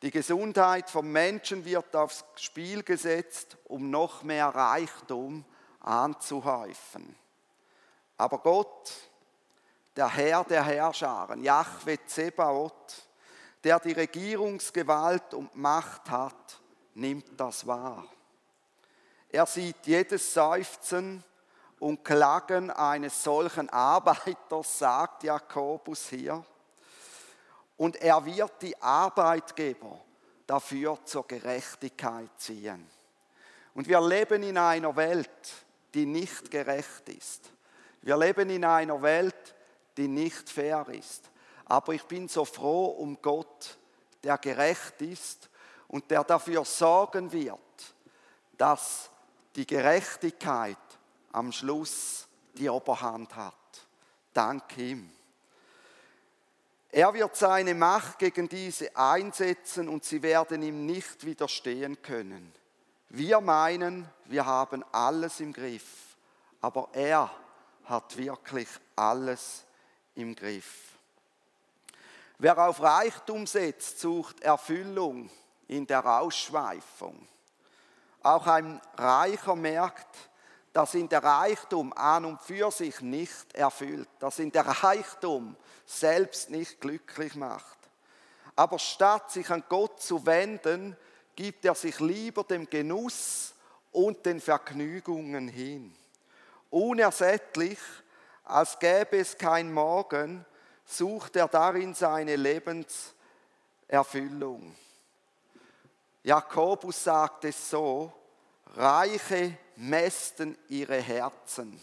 Die 0.00 0.10
Gesundheit 0.10 0.88
vom 0.88 1.12
Menschen 1.12 1.66
wird 1.66 1.94
aufs 1.94 2.24
Spiel 2.36 2.82
gesetzt, 2.82 3.58
um 3.64 3.90
noch 3.90 4.22
mehr 4.22 4.48
Reichtum 4.48 5.44
anzuhäufen. 5.80 7.16
Aber 8.16 8.38
Gott, 8.38 8.92
der 9.96 10.08
Herr 10.08 10.44
der 10.44 10.64
Herrscharen, 10.64 11.42
Jahwe 11.42 11.98
Zebaoth, 12.06 13.08
der 13.64 13.80
die 13.80 13.92
Regierungsgewalt 13.92 15.34
und 15.34 15.56
Macht 15.56 16.10
hat, 16.10 16.60
nimmt 16.94 17.38
das 17.38 17.66
wahr. 17.66 18.04
Er 19.28 19.46
sieht 19.46 19.86
jedes 19.86 20.32
Seufzen 20.32 21.22
und 21.78 22.04
Klagen 22.04 22.70
eines 22.70 23.22
solchen 23.22 23.68
Arbeiters, 23.70 24.78
sagt 24.78 25.22
Jakobus 25.24 26.08
hier. 26.08 26.44
Und 27.76 27.96
er 27.96 28.24
wird 28.24 28.62
die 28.62 28.80
Arbeitgeber 28.82 30.00
dafür 30.46 30.98
zur 31.04 31.26
Gerechtigkeit 31.26 32.30
ziehen. 32.38 32.88
Und 33.74 33.86
wir 33.86 34.00
leben 34.00 34.42
in 34.42 34.58
einer 34.58 34.96
Welt, 34.96 35.66
die 35.94 36.06
nicht 36.06 36.50
gerecht 36.50 37.08
ist. 37.08 37.50
Wir 38.02 38.16
leben 38.16 38.50
in 38.50 38.64
einer 38.64 39.00
Welt, 39.02 39.54
die 39.96 40.08
nicht 40.08 40.48
fair 40.48 40.86
ist. 40.88 41.30
Aber 41.64 41.92
ich 41.92 42.04
bin 42.04 42.28
so 42.28 42.44
froh 42.44 42.86
um 42.86 43.20
Gott, 43.20 43.76
der 44.22 44.38
gerecht 44.38 45.02
ist 45.02 45.48
und 45.88 46.10
der 46.10 46.24
dafür 46.24 46.64
sorgen 46.64 47.30
wird, 47.32 47.60
dass 48.56 49.10
die 49.54 49.66
Gerechtigkeit 49.66 50.76
am 51.32 51.52
Schluss 51.52 52.26
die 52.54 52.68
Oberhand 52.68 53.34
hat. 53.36 53.54
Dank 54.32 54.76
ihm. 54.78 55.10
Er 56.90 57.12
wird 57.12 57.36
seine 57.36 57.74
Macht 57.74 58.18
gegen 58.18 58.48
diese 58.48 58.96
einsetzen 58.96 59.88
und 59.88 60.04
sie 60.04 60.22
werden 60.22 60.62
ihm 60.62 60.86
nicht 60.86 61.24
widerstehen 61.24 62.00
können. 62.00 62.52
Wir 63.10 63.40
meinen, 63.40 64.08
wir 64.26 64.44
haben 64.44 64.84
alles 64.92 65.40
im 65.40 65.52
Griff, 65.52 66.16
aber 66.60 66.88
er 66.92 67.30
hat 67.84 68.16
wirklich 68.16 68.68
alles 68.96 69.64
im 70.14 70.34
Griff. 70.34 70.88
Wer 72.36 72.58
auf 72.58 72.82
Reichtum 72.82 73.46
setzt, 73.46 74.00
sucht 74.00 74.40
Erfüllung 74.40 75.30
in 75.68 75.86
der 75.86 76.04
Ausschweifung. 76.04 77.26
Auch 78.22 78.46
ein 78.46 78.80
Reicher 78.96 79.56
merkt, 79.56 80.30
dass 80.72 80.94
ihn 80.94 81.08
der 81.08 81.24
Reichtum 81.24 81.92
an 81.94 82.26
und 82.26 82.40
für 82.42 82.70
sich 82.70 83.00
nicht 83.00 83.54
erfüllt, 83.54 84.08
dass 84.18 84.38
ihn 84.38 84.52
der 84.52 84.66
Reichtum 84.66 85.56
selbst 85.86 86.50
nicht 86.50 86.80
glücklich 86.80 87.34
macht. 87.34 87.78
Aber 88.54 88.78
statt 88.78 89.30
sich 89.30 89.50
an 89.50 89.64
Gott 89.68 90.00
zu 90.00 90.26
wenden, 90.26 90.96
gibt 91.38 91.64
er 91.64 91.74
sich 91.76 92.00
lieber 92.00 92.42
dem 92.42 92.68
Genuss 92.68 93.54
und 93.92 94.26
den 94.26 94.40
Vergnügungen 94.40 95.46
hin. 95.46 95.94
Unersättlich, 96.68 97.78
als 98.42 98.76
gäbe 98.80 99.18
es 99.18 99.38
kein 99.38 99.72
Morgen, 99.72 100.44
sucht 100.84 101.36
er 101.36 101.46
darin 101.46 101.94
seine 101.94 102.34
Lebenserfüllung. 102.34 104.74
Jakobus 106.24 107.04
sagt 107.04 107.44
es 107.44 107.70
so, 107.70 108.12
Reiche 108.74 109.56
mästen 109.76 110.58
ihre 110.68 111.00
Herzen, 111.00 111.80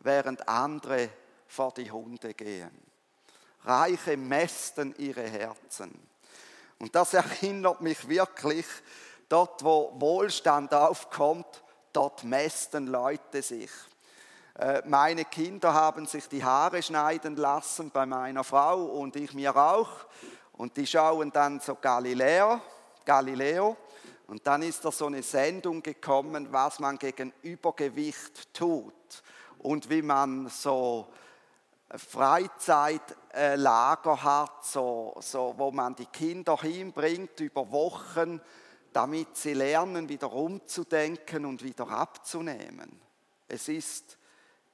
während 0.00 0.48
andere 0.48 1.08
vor 1.46 1.72
die 1.72 1.88
Hunde 1.88 2.34
gehen. 2.34 2.76
Reiche 3.62 4.16
mästen 4.16 4.92
ihre 4.98 5.28
Herzen. 5.28 6.09
Und 6.80 6.94
das 6.94 7.14
erinnert 7.14 7.82
mich 7.82 8.08
wirklich, 8.08 8.66
dort 9.28 9.62
wo 9.62 9.92
Wohlstand 9.96 10.72
aufkommt, 10.74 11.62
dort 11.92 12.24
mästen 12.24 12.86
Leute 12.86 13.42
sich. 13.42 13.70
Äh, 14.58 14.82
meine 14.86 15.26
Kinder 15.26 15.74
haben 15.74 16.06
sich 16.06 16.26
die 16.28 16.42
Haare 16.42 16.82
schneiden 16.82 17.36
lassen 17.36 17.90
bei 17.90 18.06
meiner 18.06 18.44
Frau 18.44 18.82
und 18.82 19.14
ich 19.16 19.34
mir 19.34 19.54
auch. 19.54 19.90
Und 20.54 20.76
die 20.76 20.86
schauen 20.86 21.30
dann 21.30 21.60
so 21.60 21.76
Galileo, 21.80 22.60
Galileo. 23.04 23.76
Und 24.26 24.46
dann 24.46 24.62
ist 24.62 24.84
da 24.84 24.90
so 24.90 25.06
eine 25.06 25.22
Sendung 25.22 25.82
gekommen, 25.82 26.48
was 26.50 26.78
man 26.78 26.98
gegen 26.98 27.32
Übergewicht 27.42 28.54
tut 28.54 29.22
und 29.58 29.90
wie 29.90 30.02
man 30.02 30.48
so 30.48 31.08
Freizeitlager 31.96 34.22
hat, 34.22 34.64
so, 34.64 35.16
so, 35.20 35.54
wo 35.56 35.72
man 35.72 35.96
die 35.96 36.06
Kinder 36.06 36.56
hinbringt 36.56 37.40
über 37.40 37.68
Wochen, 37.72 38.40
damit 38.92 39.36
sie 39.36 39.54
lernen, 39.54 40.08
wieder 40.08 40.32
umzudenken 40.32 41.44
und 41.44 41.64
wieder 41.64 41.88
abzunehmen. 41.88 43.00
Es 43.48 43.68
ist 43.68 44.16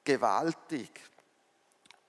gewaltig. 0.03 0.91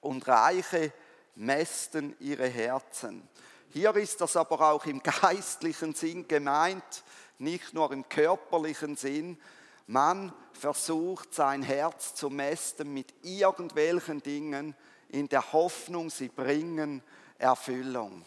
Und 0.01 0.29
Reiche 0.29 0.93
mästen 1.37 2.15
ihre 2.21 2.47
Herzen. 2.47 3.27
Hier 3.71 3.95
ist 3.97 4.21
das 4.21 4.37
aber 4.37 4.73
auch 4.73 4.85
im 4.87 5.03
geistlichen 5.03 5.95
Sinn 5.95 6.29
gemeint, 6.29 7.05
nicht 7.39 7.73
nur 7.73 7.93
im 7.93 8.07
körperlichen 8.09 8.97
Sinn. 8.97 9.39
Man 9.87 10.35
versucht 10.53 11.35
sein 11.35 11.63
Herz 11.63 12.15
zu 12.15 12.29
mästen 12.29 12.93
mit 12.93 13.15
irgendwelchen 13.23 14.23
Dingen 14.23 14.75
in 15.09 15.29
der 15.29 15.53
Hoffnung, 15.53 16.11
sie 16.11 16.29
bringen 16.29 17.03
Erfüllung. 17.39 18.25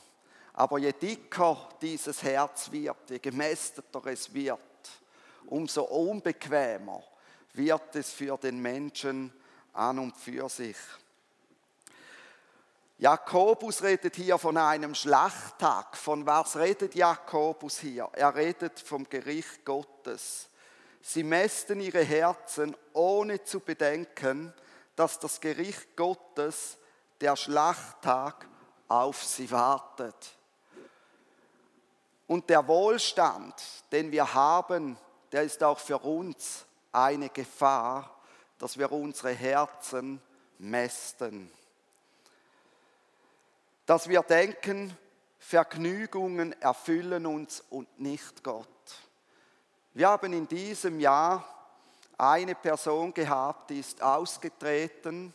Aber 0.54 0.80
je 0.80 0.92
dicker 0.92 1.70
dieses 1.82 2.24
Herz 2.24 2.72
wird, 2.72 3.10
je 3.10 3.20
gemästeter 3.20 4.06
es 4.08 4.34
wird, 4.34 4.60
umso 5.48 5.84
unbequemer 5.84 7.04
wird 7.54 7.96
es 7.96 8.12
für 8.12 8.38
den 8.38 8.62
Menschen 8.62 9.34
an 9.74 10.00
und 10.00 10.18
für 10.18 10.50
sich. 10.50 10.78
Jakobus 12.98 13.82
redet 13.82 14.16
hier 14.16 14.38
von 14.38 14.58
einem 14.58 14.94
Schlachttag. 14.94 15.98
Von 15.98 16.26
was 16.28 16.56
redet 16.56 16.94
Jakobus 16.94 17.80
hier? 17.80 18.08
Er 18.14 18.36
redet 18.36 18.80
vom 18.80 19.10
Gericht 19.10 19.66
Gottes. 19.66 20.50
Sie 21.02 21.24
mästen 21.24 21.82
ihre 21.82 22.04
Herzen, 22.04 22.76
ohne 22.94 23.44
zu 23.44 23.60
bedenken, 23.60 24.54
dass 25.02 25.18
das 25.18 25.42
Gericht 25.42 25.96
Gottes, 25.96 26.78
der 27.20 27.36
Schlachttag, 27.36 28.48
auf 28.88 29.24
sie 29.24 29.50
wartet. 29.50 30.38
Und 32.28 32.50
der 32.50 32.68
Wohlstand, 32.68 33.56
den 33.92 34.12
wir 34.12 34.34
haben, 34.34 34.98
der 35.32 35.42
ist 35.42 35.64
auch 35.64 35.80
für 35.80 35.98
uns 35.98 36.66
eine 36.92 37.30
Gefahr, 37.30 38.16
dass 38.60 38.78
wir 38.78 38.92
unsere 38.92 39.32
Herzen 39.32 40.22
mästen 40.60 41.52
dass 43.92 44.08
wir 44.08 44.22
denken, 44.22 44.98
Vergnügungen 45.38 46.54
erfüllen 46.62 47.26
uns 47.26 47.62
und 47.70 48.00
nicht 48.00 48.42
Gott. 48.42 48.68
Wir 49.94 50.08
haben 50.08 50.32
in 50.32 50.48
diesem 50.48 51.02
Jahr 51.02 51.61
eine 52.22 52.54
Person 52.54 53.14
gehabt, 53.14 53.72
die 53.72 53.80
ist 53.80 54.02
ausgetreten 54.02 55.34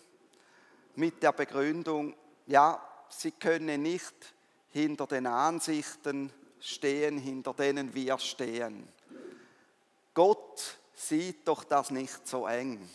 mit 0.94 1.20
der 1.22 1.32
Begründung, 1.32 2.14
ja, 2.46 2.80
sie 3.08 3.32
könne 3.32 3.76
nicht 3.76 4.14
hinter 4.70 5.06
den 5.06 5.26
Ansichten 5.26 6.32
stehen, 6.60 7.18
hinter 7.18 7.54
denen 7.54 7.92
wir 7.92 8.18
stehen. 8.18 8.88
Gott 10.14 10.78
sieht 10.94 11.46
doch 11.48 11.64
das 11.64 11.90
nicht 11.90 12.26
so 12.26 12.46
eng. 12.46 12.88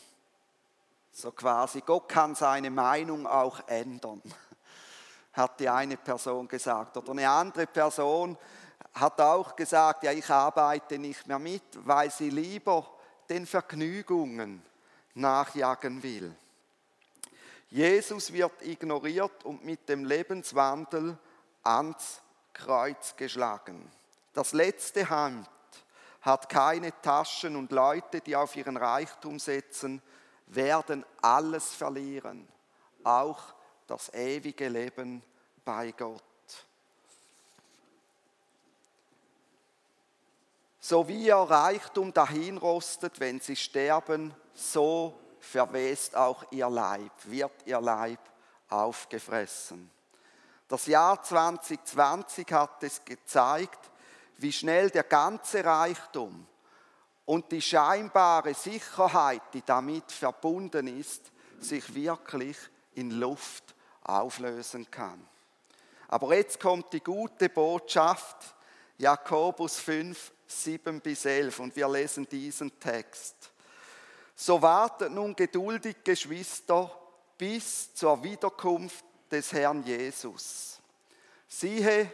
So 1.12 1.32
quasi, 1.32 1.82
Gott 1.82 2.08
kann 2.08 2.34
seine 2.34 2.72
Meinung 2.72 3.28
auch 3.28 3.68
ändern 3.68 4.22
hat 5.34 5.60
die 5.60 5.68
eine 5.68 5.98
Person 5.98 6.48
gesagt. 6.48 6.96
Oder 6.96 7.12
eine 7.12 7.30
andere 7.30 7.68
Person 7.68 8.38
hat 8.94 9.20
auch 9.20 9.56
gesagt, 9.56 10.04
ja, 10.04 10.12
ich 10.14 10.30
arbeite 10.30 10.98
nicht 10.98 11.28
mehr 11.28 11.40
mit, 11.40 11.64
weil 11.86 12.10
sie 12.10 12.30
lieber 12.30 13.01
den 13.32 13.46
Vergnügungen 13.46 14.62
nachjagen 15.16 16.04
will. 16.04 16.36
Jesus 17.70 18.34
wird 18.34 18.62
ignoriert 18.62 19.46
und 19.46 19.64
mit 19.64 19.88
dem 19.88 20.04
Lebenswandel 20.04 21.18
ans 21.64 22.22
Kreuz 22.52 23.16
geschlagen. 23.16 23.90
Das 24.34 24.52
letzte 24.52 25.10
Hand 25.10 25.50
hat 26.20 26.50
keine 26.50 26.92
Taschen 27.02 27.56
und 27.56 27.72
Leute, 27.72 28.20
die 28.20 28.36
auf 28.36 28.58
ihren 28.58 28.76
Reichtum 28.76 29.40
setzen, 29.40 30.02
werden 30.48 31.06
alles 31.22 31.74
verlieren, 31.74 32.46
auch 33.06 33.42
das 33.88 34.14
ewige 34.14 34.68
Leben 34.68 35.24
bei 35.64 35.92
Gott. 35.94 36.22
So 40.84 41.08
wie 41.08 41.28
ihr 41.28 41.36
Reichtum 41.36 42.12
dahinrostet, 42.12 43.20
wenn 43.20 43.40
sie 43.40 43.56
sterben, 43.56 44.34
so 44.56 45.14
verwest 45.40 46.16
auch 46.16 46.44
ihr 46.50 46.70
Leib, 46.72 47.12
wird 47.26 47.52
ihr 47.66 47.80
Leib 47.80 48.20
aufgefressen. 48.68 49.92
Das 50.68 50.88
Jahr 50.88 51.22
2020 51.22 52.52
hat 52.52 52.82
es 52.82 53.06
gezeigt, 53.06 53.92
wie 54.38 54.52
schnell 54.52 54.90
der 54.90 55.04
ganze 55.04 55.64
Reichtum 55.64 56.48
und 57.26 57.52
die 57.52 57.62
scheinbare 57.62 58.56
Sicherheit, 58.56 59.44
die 59.54 59.62
damit 59.64 60.12
verbunden 60.12 61.00
ist, 61.00 61.32
sich 61.60 61.94
wirklich 61.94 62.58
in 62.96 63.12
Luft 63.12 63.76
auflösen 64.02 64.90
kann. 64.90 65.28
Aber 66.08 66.36
jetzt 66.36 66.60
kommt 66.60 66.92
die 66.92 67.04
gute 67.04 67.50
Botschaft, 67.50 68.56
Jakobus 68.98 69.78
5, 69.78 70.32
7 70.52 71.02
bis 71.02 71.26
11, 71.26 71.60
und 71.60 71.76
wir 71.76 71.88
lesen 71.88 72.28
diesen 72.28 72.80
Text. 72.80 73.52
So 74.36 74.62
wartet 74.62 75.12
nun 75.12 75.36
geduldig, 75.36 75.98
Geschwister, 76.04 76.92
bis 77.38 77.94
zur 77.94 78.24
Wiederkunft 78.24 79.06
des 79.32 79.52
Herrn 79.54 79.84
Jesus. 79.84 80.80
Siehe, 81.48 82.12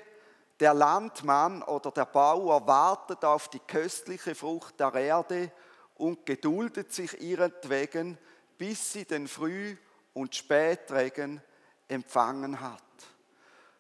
der 0.60 0.74
Landmann 0.74 1.62
oder 1.64 1.92
der 1.92 2.06
Bauer 2.06 2.66
wartet 2.66 3.24
auf 3.24 3.50
die 3.50 3.60
köstliche 3.60 4.34
Frucht 4.34 4.80
der 4.80 4.94
Erde 4.96 5.52
und 5.96 6.26
geduldet 6.26 6.94
sich 6.94 7.20
ihretwegen, 7.22 8.18
bis 8.58 8.94
sie 8.94 9.06
den 9.06 9.28
Früh- 9.28 9.78
und 10.14 10.36
Spätregen 10.36 11.42
empfangen 11.88 12.60
hat. 12.60 12.82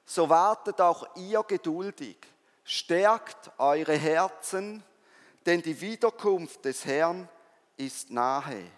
So 0.06 0.30
wartet 0.30 0.80
auch 0.80 1.16
ihr 1.16 1.44
geduldig, 1.44 2.18
stärkt 2.68 3.50
eure 3.58 3.96
Herzen, 3.96 4.84
denn 5.46 5.62
die 5.62 5.80
Wiederkunft 5.80 6.66
des 6.66 6.84
Herrn 6.84 7.30
ist 7.78 8.12
nahe. 8.12 8.70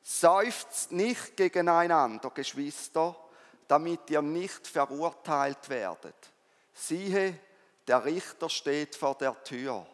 Seufzt 0.00 0.92
nicht 0.92 1.36
gegeneinander, 1.36 2.30
Geschwister, 2.30 3.16
damit 3.66 4.08
ihr 4.10 4.22
nicht 4.22 4.64
verurteilt 4.68 5.68
werdet. 5.68 6.14
Siehe, 6.72 7.36
der 7.88 8.04
Richter 8.04 8.48
steht 8.48 8.94
vor 8.94 9.16
der 9.16 9.42
Tür. 9.42 9.84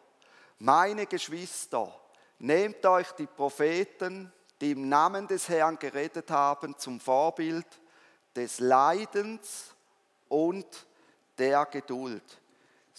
Meine 0.59 1.07
Geschwister, 1.07 1.91
nehmt 2.37 2.85
euch 2.85 3.11
die 3.13 3.25
Propheten, 3.25 4.31
die 4.61 4.71
im 4.71 4.89
Namen 4.89 5.27
des 5.27 5.49
Herrn 5.49 5.79
geredet 5.79 6.29
haben, 6.29 6.77
zum 6.77 6.99
Vorbild 6.99 7.65
des 8.35 8.59
Leidens 8.59 9.73
und 10.27 10.85
der 11.39 11.65
Geduld. 11.65 12.39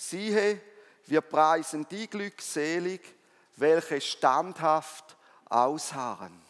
Siehe, 0.01 0.61
wir 1.07 1.21
preisen 1.23 1.85
die 1.89 2.09
glückselig, 2.09 3.01
welche 3.57 4.01
standhaft 4.01 5.17
ausharren. 5.47 6.41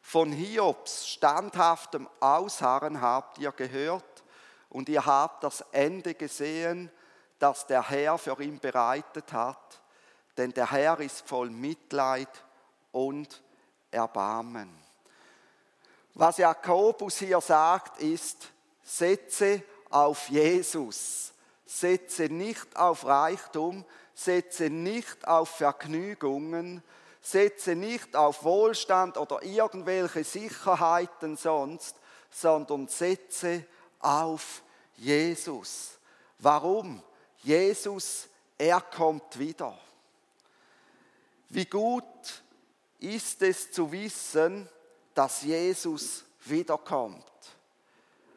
Von 0.00 0.32
Hiobs 0.32 1.06
standhaftem 1.06 2.08
Ausharren 2.18 3.02
habt 3.02 3.36
ihr 3.36 3.52
gehört 3.52 4.24
und 4.70 4.88
ihr 4.88 5.04
habt 5.04 5.44
das 5.44 5.62
Ende 5.70 6.14
gesehen, 6.14 6.90
das 7.38 7.66
der 7.66 7.86
Herr 7.90 8.16
für 8.16 8.40
ihn 8.40 8.58
bereitet 8.58 9.30
hat, 9.34 9.82
denn 10.38 10.52
der 10.54 10.70
Herr 10.70 10.98
ist 11.00 11.28
voll 11.28 11.50
Mitleid 11.50 12.42
und 12.90 13.42
Erbarmen. 13.90 14.74
Was 16.14 16.38
Jakobus 16.38 17.18
hier 17.18 17.42
sagt, 17.42 18.00
ist, 18.00 18.48
setze 18.82 19.62
auf 19.90 20.30
Jesus, 20.30 21.34
setze 21.66 22.24
nicht 22.24 22.76
auf 22.76 23.04
Reichtum, 23.04 23.84
setze 24.14 24.70
nicht 24.70 25.26
auf 25.26 25.50
Vergnügungen, 25.50 26.82
setze 27.20 27.74
nicht 27.74 28.16
auf 28.16 28.44
Wohlstand 28.44 29.18
oder 29.18 29.42
irgendwelche 29.42 30.24
Sicherheiten 30.24 31.36
sonst, 31.36 31.96
sondern 32.30 32.88
setze 32.88 33.66
auf 33.98 34.62
Jesus. 34.96 35.98
Warum? 36.38 37.02
Jesus, 37.42 38.28
er 38.56 38.80
kommt 38.80 39.38
wieder. 39.38 39.76
Wie 41.48 41.66
gut 41.66 42.04
ist 42.98 43.42
es 43.42 43.70
zu 43.70 43.90
wissen, 43.92 44.68
dass 45.14 45.42
Jesus 45.42 46.24
wiederkommt. 46.44 47.24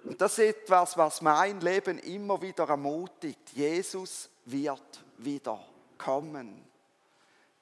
Und 0.04 0.20
das 0.22 0.40
ist 0.40 0.58
etwas, 0.62 0.98
was 0.98 1.22
mein 1.22 1.60
Leben 1.60 2.00
immer 2.00 2.42
wieder 2.42 2.68
ermutigt. 2.68 3.50
Jesus 3.54 4.30
wird 4.46 5.04
wieder 5.18 5.60
kommen. 5.98 6.66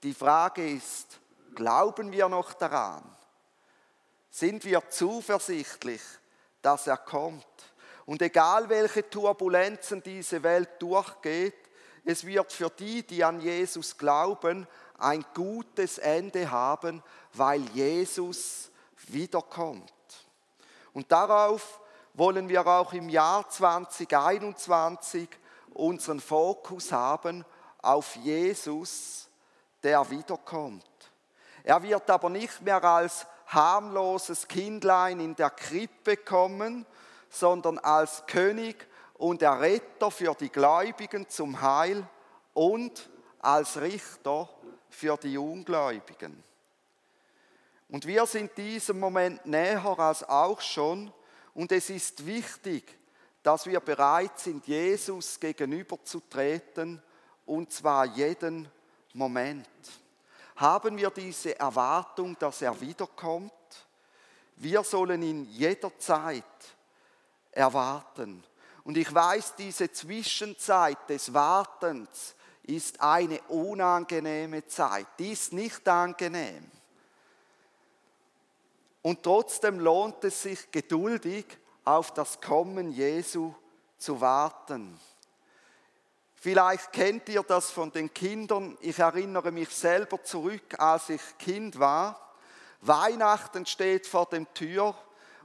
Die 0.04 0.14
Frage 0.14 0.70
ist, 0.70 1.20
glauben 1.56 2.12
wir 2.12 2.30
noch 2.30 2.54
daran? 2.54 3.04
Sind 4.30 4.64
wir 4.66 4.88
zuversichtlich, 4.90 6.02
dass 6.62 6.88
er 6.88 6.98
kommt? 6.98 7.46
Und 8.06 8.22
egal 8.22 8.70
welche 8.70 9.10
Turbulenzen 9.10 10.02
diese 10.04 10.42
Welt 10.44 10.70
durchgeht, 10.80 11.56
es 12.06 12.26
wird 12.26 12.54
für 12.54 12.70
die, 12.70 13.04
die 13.04 13.24
an 13.24 13.42
Jesus 13.42 13.98
glauben, 13.98 14.66
ein 14.98 15.26
gutes 15.34 15.98
Ende 15.98 16.50
haben, 16.50 17.04
weil 17.34 17.62
Jesus 17.74 18.72
wiederkommt. 19.08 19.92
Und 20.94 21.12
darauf 21.12 21.82
wollen 22.18 22.50
wir 22.50 22.66
auch 22.66 22.94
im 22.94 23.10
Jahr 23.10 23.48
2021 23.48 25.30
unseren 25.74 26.20
Fokus 26.20 26.92
haben 26.92 27.46
auf 27.82 28.16
Jesus, 28.16 29.30
der 29.84 30.10
wiederkommt. 30.10 30.84
Er 31.64 31.82
wird 31.84 32.10
aber 32.10 32.30
nicht 32.32 32.62
mehr 32.62 32.84
als 32.84 33.28
harmloses 33.46 34.48
Kindlein 34.48 35.20
in 35.20 35.36
der 35.36 35.52
Krippe 35.52 36.18
kommen, 36.18 36.88
sondern 37.30 37.78
als 37.78 38.26
König 38.26 38.88
und 39.14 39.44
Erretter 39.44 40.10
für 40.10 40.34
die 40.34 40.50
Gläubigen 40.50 41.30
zum 41.30 41.62
Heil 41.62 42.04
und 42.56 43.10
als 43.40 43.80
Richter 43.80 44.50
für 44.90 45.18
die 45.18 45.38
Ungläubigen. 45.38 46.44
Und 47.90 48.08
wir 48.08 48.26
sind 48.26 48.58
diesem 48.58 49.00
Moment 49.00 49.46
näher 49.46 50.00
als 50.00 50.28
auch 50.28 50.60
schon 50.60 51.14
und 51.58 51.72
es 51.72 51.90
ist 51.90 52.24
wichtig, 52.24 52.84
dass 53.42 53.66
wir 53.66 53.80
bereit 53.80 54.40
sind, 54.40 54.68
Jesus 54.68 55.40
gegenüberzutreten 55.40 57.02
und 57.48 57.74
zwar 57.74 58.06
jeden 58.06 58.70
Moment. 59.14 59.68
Haben 60.58 60.98
wir 60.98 61.10
diese 61.10 61.60
Erwartung, 61.60 62.38
dass 62.38 62.62
er 62.62 62.80
wiederkommt? 62.80 63.52
Wir 64.58 64.84
sollen 64.84 65.24
ihn 65.24 65.46
jederzeit 65.46 66.44
erwarten. 67.52 68.44
Und 68.84 68.96
ich 68.96 69.12
weiß, 69.12 69.56
diese 69.56 69.92
Zwischenzeit 69.92 71.10
des 71.10 71.34
Wartens 71.34 72.36
ist 72.62 73.02
eine 73.02 73.42
unangenehme 73.48 74.68
Zeit. 74.68 75.08
Die 75.18 75.32
ist 75.32 75.54
nicht 75.54 75.88
angenehm. 75.88 76.70
Und 79.08 79.24
trotzdem 79.24 79.80
lohnt 79.80 80.22
es 80.26 80.42
sich 80.42 80.70
geduldig 80.70 81.46
auf 81.86 82.14
das 82.14 82.42
Kommen 82.42 82.92
Jesu 82.92 83.54
zu 83.98 84.20
warten. 84.20 85.00
Vielleicht 86.36 86.92
kennt 86.92 87.30
ihr 87.30 87.42
das 87.42 87.72
von 87.72 87.90
den 87.90 88.14
Kindern. 88.14 88.78
Ich 88.82 89.00
erinnere 89.00 89.54
mich 89.54 89.70
selber 89.70 90.22
zurück, 90.24 90.78
als 90.78 91.08
ich 91.08 91.22
Kind 91.40 91.80
war. 91.80 92.20
Weihnachten 92.82 93.66
steht 93.66 94.08
vor 94.08 94.26
dem 94.26 94.54
Tür 94.54 94.94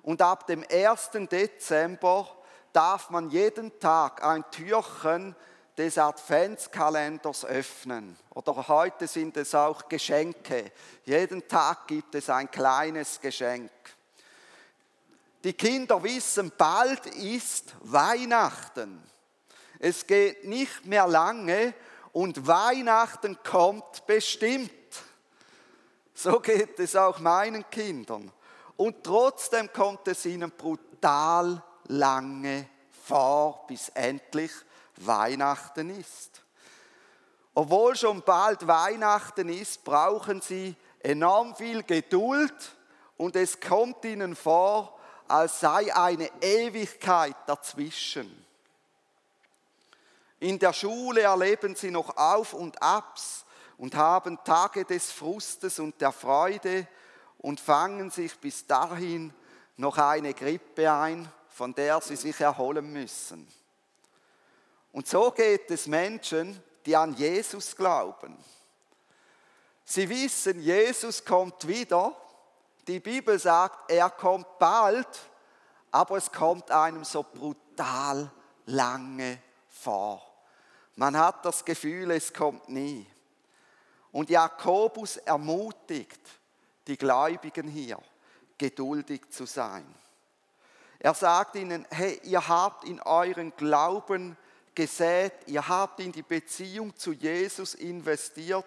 und 0.03 0.22
ab 0.22 0.48
dem 0.48 0.64
1. 0.68 1.11
Dezember 1.31 2.29
darf 2.72 3.11
man 3.11 3.31
jeden 3.31 3.79
Tag 3.79 4.25
ein 4.25 4.44
Türchen 4.51 5.37
des 5.76 5.96
Adventskalenders 5.96 7.44
öffnen. 7.44 8.16
Oder 8.30 8.68
heute 8.68 9.06
sind 9.06 9.37
es 9.37 9.54
auch 9.54 9.88
Geschenke. 9.88 10.72
Jeden 11.04 11.46
Tag 11.48 11.87
gibt 11.87 12.14
es 12.14 12.28
ein 12.28 12.50
kleines 12.50 13.20
Geschenk. 13.20 13.70
Die 15.44 15.54
Kinder 15.54 16.02
wissen, 16.02 16.52
bald 16.56 17.06
ist 17.06 17.74
Weihnachten. 17.80 19.02
Es 19.78 20.06
geht 20.06 20.44
nicht 20.44 20.87
mehr 20.87 21.08
lange 21.08 21.74
und 22.12 22.46
Weihnachten 22.46 23.38
kommt 23.42 24.06
bestimmt. 24.06 24.70
So 26.14 26.38
geht 26.38 26.78
es 26.78 26.94
auch 26.94 27.18
meinen 27.18 27.68
Kindern. 27.70 28.30
Und 28.76 29.02
trotzdem 29.02 29.72
kommt 29.72 30.06
es 30.06 30.24
ihnen 30.26 30.50
brutal 30.52 31.62
lange 31.88 32.68
vor, 33.04 33.66
bis 33.66 33.88
endlich 33.90 34.52
Weihnachten 34.96 35.90
ist. 35.90 36.42
Obwohl 37.55 37.96
schon 37.96 38.22
bald 38.22 38.66
Weihnachten 38.66 39.48
ist, 39.48 39.85
brauchen 39.85 40.40
sie 40.40 40.74
enorm 41.00 41.55
viel 41.55 41.83
Geduld 41.83 42.55
und 43.16 43.37
es 43.37 43.61
kommt 43.61 44.05
ihnen 44.05 44.35
vor, 44.35 44.98
als 45.28 45.61
sei 45.61 45.94
eine 45.94 46.31
Ewigkeit 46.40 47.37
dazwischen. 47.46 48.42
In 50.40 50.59
der 50.59 50.72
Schule 50.72 51.20
erleben 51.20 51.76
sie 51.76 51.90
noch 51.90 52.16
Auf 52.16 52.52
und 52.52 52.83
Abs 52.83 53.44
und 53.78 53.94
haben 53.94 54.42
Tage 54.44 54.85
des 54.85 55.12
Frustes 55.12 55.78
und 55.78 56.00
der 56.00 56.12
Freude 56.12 56.87
und 57.38 57.61
fangen 57.61 58.11
sich 58.11 58.38
bis 58.38 58.66
dahin 58.66 59.33
noch 59.76 59.98
eine 59.98 60.35
Grippe 60.35 60.90
ein, 60.90 61.31
von 61.48 61.74
der 61.74 62.00
sie 62.00 62.16
sich 62.16 62.40
erholen 62.40 62.92
müssen. 62.92 63.46
Und 64.92 65.09
so 65.09 65.31
geht 65.31 65.70
es 65.70 65.87
Menschen, 65.87 66.62
die 66.85 66.94
an 66.94 67.14
Jesus 67.14 67.74
glauben. 67.74 68.37
Sie 69.85 70.09
wissen, 70.09 70.61
Jesus 70.61 71.24
kommt 71.24 71.66
wieder. 71.66 72.16
Die 72.87 73.00
Bibel 73.00 73.38
sagt, 73.38 73.90
er 73.90 74.11
kommt 74.11 74.59
bald, 74.59 75.09
aber 75.90 76.16
es 76.16 76.31
kommt 76.31 76.70
einem 76.70 77.05
so 77.05 77.22
brutal 77.22 78.31
lange 78.66 79.38
vor. 79.68 80.22
Man 80.96 81.16
hat 81.16 81.44
das 81.44 81.64
Gefühl, 81.64 82.11
es 82.11 82.33
kommt 82.33 82.68
nie. 82.68 83.07
Und 84.11 84.28
Jakobus 84.28 85.16
ermutigt 85.18 86.20
die 86.87 86.98
Gläubigen 86.98 87.66
hier, 87.68 87.98
geduldig 88.59 89.31
zu 89.31 89.46
sein. 89.46 89.87
Er 90.98 91.14
sagt 91.14 91.57
ihnen, 91.57 91.87
hey, 91.90 92.20
ihr 92.24 92.46
habt 92.46 92.85
in 92.85 93.00
euren 93.00 93.57
Glauben 93.57 94.37
gesät, 94.74 95.32
ihr 95.46 95.66
habt 95.66 96.00
in 96.00 96.12
die 96.12 96.22
Beziehung 96.22 96.94
zu 96.96 97.12
Jesus 97.12 97.74
investiert 97.74 98.66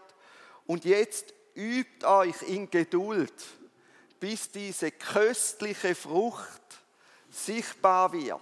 und 0.65 0.85
jetzt 0.85 1.33
übt 1.55 2.05
euch 2.05 2.41
in 2.43 2.69
Geduld, 2.69 3.33
bis 4.19 4.51
diese 4.51 4.91
köstliche 4.91 5.95
Frucht 5.95 6.61
sichtbar 7.29 8.11
wird, 8.13 8.41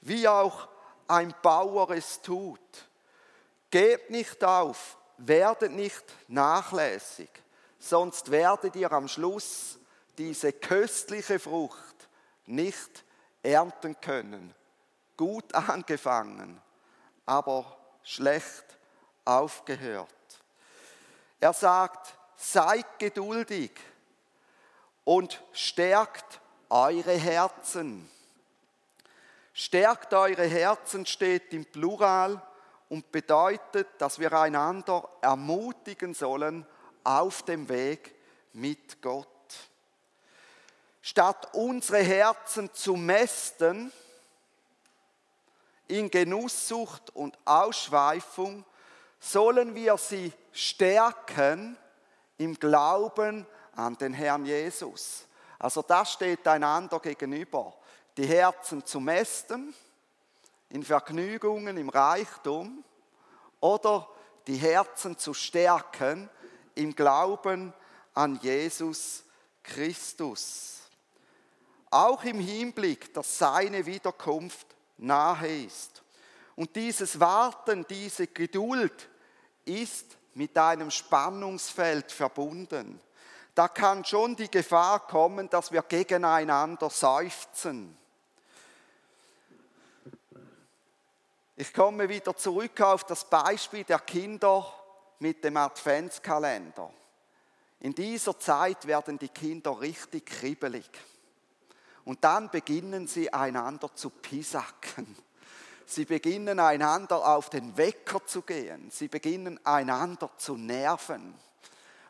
wie 0.00 0.26
auch 0.26 0.68
ein 1.08 1.34
Bauer 1.42 1.90
es 1.90 2.20
tut. 2.20 2.60
Gebt 3.70 4.10
nicht 4.10 4.42
auf, 4.44 4.96
werdet 5.18 5.72
nicht 5.72 6.04
nachlässig, 6.28 7.30
sonst 7.78 8.30
werdet 8.30 8.76
ihr 8.76 8.92
am 8.92 9.08
Schluss 9.08 9.78
diese 10.18 10.52
köstliche 10.52 11.38
Frucht 11.38 12.08
nicht 12.46 13.04
ernten 13.42 13.98
können. 14.00 14.54
Gut 15.22 15.54
angefangen, 15.54 16.60
aber 17.26 17.76
schlecht 18.02 18.64
aufgehört. 19.24 20.08
Er 21.38 21.52
sagt, 21.52 22.18
seid 22.34 22.98
geduldig 22.98 23.70
und 25.04 25.40
stärkt 25.52 26.40
eure 26.68 27.12
Herzen. 27.12 28.10
Stärkt 29.52 30.12
eure 30.12 30.44
Herzen 30.44 31.06
steht 31.06 31.54
im 31.54 31.66
Plural 31.66 32.42
und 32.88 33.12
bedeutet, 33.12 33.90
dass 33.98 34.18
wir 34.18 34.32
einander 34.32 35.08
ermutigen 35.20 36.14
sollen 36.14 36.66
auf 37.04 37.44
dem 37.44 37.68
Weg 37.68 38.12
mit 38.54 39.00
Gott. 39.00 39.28
Statt 41.00 41.54
unsere 41.54 42.02
Herzen 42.02 42.74
zu 42.74 42.96
mästen 42.96 43.92
in 45.92 46.10
Genusssucht 46.10 47.14
und 47.14 47.36
Ausschweifung, 47.44 48.64
sollen 49.20 49.74
wir 49.74 49.98
sie 49.98 50.32
stärken 50.50 51.76
im 52.38 52.58
Glauben 52.58 53.46
an 53.76 53.96
den 53.98 54.14
Herrn 54.14 54.46
Jesus. 54.46 55.26
Also 55.58 55.82
das 55.82 56.12
steht 56.12 56.48
einander 56.48 56.98
gegenüber. 56.98 57.74
Die 58.16 58.26
Herzen 58.26 58.84
zu 58.84 59.00
mästen 59.00 59.74
in 60.70 60.82
Vergnügungen, 60.82 61.76
im 61.76 61.90
Reichtum 61.90 62.82
oder 63.60 64.08
die 64.46 64.56
Herzen 64.56 65.18
zu 65.18 65.34
stärken 65.34 66.30
im 66.74 66.94
Glauben 66.94 67.74
an 68.14 68.40
Jesus 68.42 69.24
Christus. 69.62 70.80
Auch 71.90 72.24
im 72.24 72.40
Hinblick, 72.40 73.12
dass 73.12 73.38
seine 73.38 73.84
Wiederkunft 73.84 74.71
nahe 75.02 75.64
ist. 75.64 76.02
Und 76.56 76.76
dieses 76.76 77.18
Warten, 77.18 77.86
diese 77.88 78.26
Geduld 78.26 79.08
ist 79.64 80.16
mit 80.34 80.56
einem 80.56 80.90
Spannungsfeld 80.90 82.10
verbunden. 82.10 83.00
Da 83.54 83.68
kann 83.68 84.04
schon 84.04 84.34
die 84.34 84.50
Gefahr 84.50 85.06
kommen, 85.06 85.48
dass 85.50 85.72
wir 85.72 85.82
gegeneinander 85.82 86.88
seufzen. 86.88 87.96
Ich 91.56 91.72
komme 91.74 92.08
wieder 92.08 92.34
zurück 92.34 92.80
auf 92.80 93.04
das 93.04 93.28
Beispiel 93.28 93.84
der 93.84 93.98
Kinder 93.98 94.66
mit 95.18 95.44
dem 95.44 95.56
Adventskalender. 95.58 96.90
In 97.80 97.94
dieser 97.94 98.38
Zeit 98.38 98.86
werden 98.86 99.18
die 99.18 99.28
Kinder 99.28 99.78
richtig 99.80 100.26
kribbelig. 100.26 100.88
Und 102.04 102.24
dann 102.24 102.50
beginnen 102.50 103.06
sie 103.06 103.32
einander 103.32 103.94
zu 103.94 104.10
pisacken. 104.10 105.16
Sie 105.86 106.04
beginnen 106.04 106.58
einander 106.58 107.26
auf 107.26 107.50
den 107.50 107.76
Wecker 107.76 108.24
zu 108.26 108.42
gehen. 108.42 108.90
Sie 108.90 109.08
beginnen 109.08 109.60
einander 109.64 110.30
zu 110.36 110.56
nerven. 110.56 111.34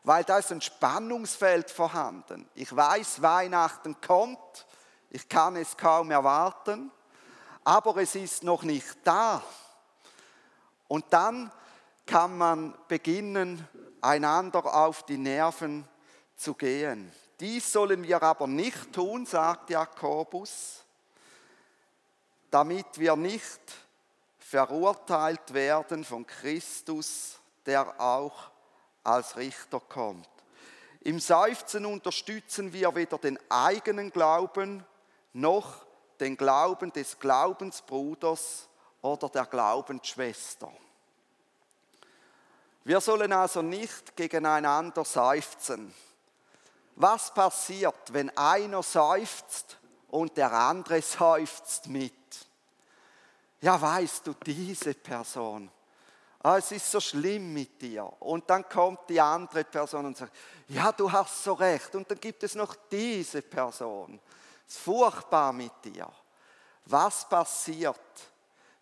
Weil 0.04 0.24
da 0.24 0.38
ist 0.38 0.52
ein 0.52 0.60
Spannungsfeld 0.60 1.70
vorhanden. 1.70 2.48
Ich 2.54 2.74
weiß, 2.74 3.22
Weihnachten 3.22 4.00
kommt. 4.00 4.66
Ich 5.10 5.28
kann 5.28 5.56
es 5.56 5.76
kaum 5.76 6.10
erwarten. 6.10 6.90
Aber 7.64 7.96
es 7.98 8.14
ist 8.14 8.42
noch 8.42 8.62
nicht 8.62 8.98
da. 9.04 9.42
Und 10.88 11.04
dann 11.10 11.50
kann 12.06 12.36
man 12.36 12.74
beginnen, 12.88 13.66
einander 14.00 14.74
auf 14.74 15.04
die 15.04 15.18
Nerven 15.18 15.86
zu 16.36 16.54
gehen. 16.54 17.12
Dies 17.42 17.72
sollen 17.72 18.04
wir 18.04 18.22
aber 18.22 18.46
nicht 18.46 18.92
tun, 18.92 19.26
sagt 19.26 19.70
Jakobus, 19.70 20.84
damit 22.52 22.86
wir 23.00 23.16
nicht 23.16 23.60
verurteilt 24.38 25.52
werden 25.52 26.04
von 26.04 26.24
Christus, 26.24 27.40
der 27.66 28.00
auch 28.00 28.52
als 29.02 29.36
Richter 29.36 29.80
kommt. 29.80 30.28
Im 31.00 31.18
Seufzen 31.18 31.84
unterstützen 31.84 32.72
wir 32.72 32.94
weder 32.94 33.18
den 33.18 33.36
eigenen 33.50 34.12
Glauben 34.12 34.86
noch 35.32 35.84
den 36.20 36.36
Glauben 36.36 36.92
des 36.92 37.18
Glaubensbruders 37.18 38.68
oder 39.00 39.28
der 39.28 39.46
Glaubensschwester. 39.46 40.70
Wir 42.84 43.00
sollen 43.00 43.32
also 43.32 43.62
nicht 43.62 44.14
gegeneinander 44.14 45.04
seufzen. 45.04 45.92
Was 47.02 47.34
passiert, 47.34 48.12
wenn 48.12 48.30
einer 48.36 48.80
seufzt 48.80 49.76
und 50.08 50.36
der 50.36 50.52
andere 50.52 51.02
seufzt 51.02 51.88
mit? 51.88 52.12
Ja, 53.60 53.80
weißt 53.82 54.28
du, 54.28 54.34
diese 54.34 54.94
Person, 54.94 55.68
ah, 56.44 56.58
es 56.58 56.70
ist 56.70 56.88
so 56.88 57.00
schlimm 57.00 57.52
mit 57.52 57.82
dir. 57.82 58.04
Und 58.20 58.48
dann 58.48 58.68
kommt 58.68 59.08
die 59.08 59.20
andere 59.20 59.64
Person 59.64 60.06
und 60.06 60.16
sagt, 60.16 60.32
ja, 60.68 60.92
du 60.92 61.10
hast 61.10 61.42
so 61.42 61.54
recht. 61.54 61.92
Und 61.96 62.08
dann 62.08 62.20
gibt 62.20 62.44
es 62.44 62.54
noch 62.54 62.76
diese 62.88 63.42
Person. 63.42 64.20
Es 64.68 64.76
ist 64.76 64.82
furchtbar 64.84 65.52
mit 65.52 65.72
dir. 65.84 66.08
Was 66.84 67.28
passiert, 67.28 67.98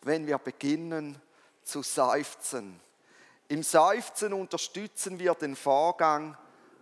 wenn 0.03 0.27
wir 0.27 0.37
beginnen 0.37 1.19
zu 1.63 1.83
seufzen? 1.83 2.83
Im 3.49 3.63
Seufzen 3.63 4.35
unterstützen 4.35 5.19
wir 5.19 5.35
den 5.35 5.57
Vorgang, 5.57 6.37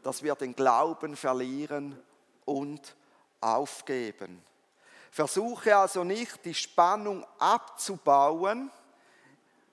dass 0.09 0.23
wir 0.23 0.35
den 0.37 0.57
Glauben 0.57 1.17
verlieren 1.17 2.03
und 2.47 2.97
aufgeben. 3.43 4.43
Versuche 5.11 5.77
also 5.77 6.03
nicht, 6.03 6.43
die 6.47 6.55
Spannung 6.55 7.27
abzubauen 7.39 8.71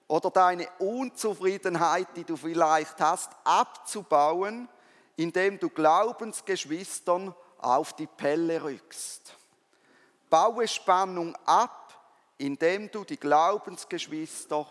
oder 0.09 0.29
deine 0.31 0.67
Unzufriedenheit, 0.79 2.09
die 2.17 2.25
du 2.25 2.35
vielleicht 2.35 2.99
hast, 2.99 3.31
abzubauen, 3.45 4.67
indem 5.15 5.57
du 5.57 5.69
Glaubensgeschwistern 5.69 7.33
auf 7.59 7.93
die 7.93 8.07
Pelle 8.07 8.61
rückst. 8.61 9.37
Baue 10.29 10.67
Spannung 10.67 11.33
ab, 11.45 11.97
indem 12.37 12.91
du 12.91 13.05
die 13.05 13.15
Glaubensgeschwister 13.15 14.67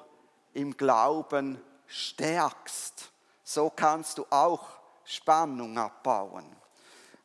im 0.53 0.77
Glauben 0.77 1.59
stärkst. 1.87 3.11
So 3.43 3.73
kannst 3.75 4.19
du 4.19 4.27
auch 4.29 4.84
Spannung 5.05 5.77
abbauen. 5.79 6.45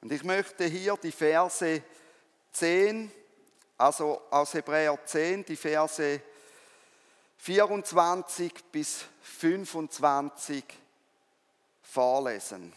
Und 0.02 0.12
ich 0.12 0.24
möchte 0.24 0.66
hier 0.66 0.96
die 0.98 1.12
Verse 1.12 1.84
10, 2.52 3.12
also 3.78 4.22
aus 4.30 4.54
Hebräer 4.54 4.98
10, 5.06 5.46
die 5.46 5.56
Verse 5.56 6.22
24 7.38 8.54
bis 8.72 9.06
25 9.22 10.64
vorlesen. 11.82 12.74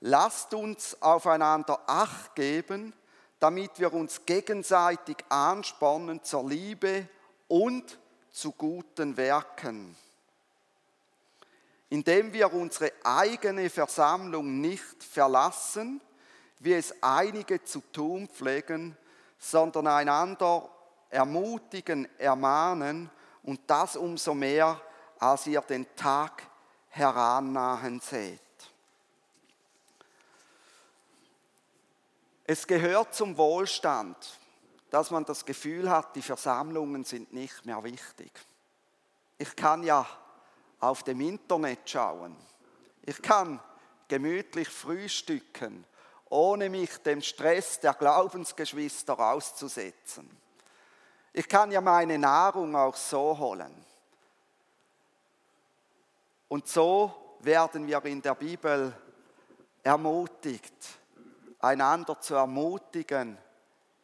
Lasst 0.00 0.54
uns 0.54 1.00
aufeinander 1.02 1.80
Acht 1.86 2.34
geben, 2.34 2.92
damit 3.40 3.78
wir 3.78 3.92
uns 3.92 4.24
gegenseitig 4.24 5.16
anspornen 5.28 6.22
zur 6.22 6.48
Liebe 6.48 7.08
und 7.48 7.98
zu 8.30 8.52
guten 8.52 9.16
Werken 9.16 9.96
indem 11.90 12.32
wir 12.32 12.52
unsere 12.52 12.92
eigene 13.02 13.70
Versammlung 13.70 14.60
nicht 14.60 15.02
verlassen, 15.02 16.00
wie 16.58 16.74
es 16.74 16.94
einige 17.02 17.64
zu 17.64 17.80
tun 17.92 18.28
pflegen, 18.28 18.96
sondern 19.38 19.86
einander 19.86 20.68
ermutigen, 21.10 22.08
ermahnen 22.18 23.10
und 23.42 23.60
das 23.66 23.96
umso 23.96 24.34
mehr, 24.34 24.80
als 25.18 25.46
ihr 25.46 25.60
den 25.62 25.86
Tag 25.96 26.42
herannahen 26.90 28.00
seht. 28.00 28.40
Es 32.44 32.66
gehört 32.66 33.14
zum 33.14 33.36
Wohlstand, 33.36 34.16
dass 34.90 35.10
man 35.10 35.24
das 35.24 35.44
Gefühl 35.44 35.90
hat, 35.90 36.16
die 36.16 36.22
Versammlungen 36.22 37.04
sind 37.04 37.32
nicht 37.32 37.66
mehr 37.66 37.82
wichtig. 37.84 38.32
Ich 39.36 39.54
kann 39.54 39.82
ja 39.82 40.06
auf 40.80 41.02
dem 41.02 41.20
Internet 41.20 41.88
schauen. 41.88 42.36
Ich 43.02 43.20
kann 43.22 43.60
gemütlich 44.06 44.68
frühstücken, 44.68 45.84
ohne 46.30 46.68
mich 46.70 46.98
dem 46.98 47.22
Stress 47.22 47.80
der 47.80 47.94
Glaubensgeschwister 47.94 49.18
auszusetzen. 49.18 50.28
Ich 51.32 51.48
kann 51.48 51.70
ja 51.70 51.80
meine 51.80 52.18
Nahrung 52.18 52.74
auch 52.74 52.96
so 52.96 53.36
holen. 53.38 53.84
Und 56.48 56.66
so 56.66 57.36
werden 57.40 57.86
wir 57.86 58.04
in 58.06 58.22
der 58.22 58.34
Bibel 58.34 58.92
ermutigt, 59.82 60.98
einander 61.60 62.20
zu 62.20 62.34
ermutigen, 62.34 63.38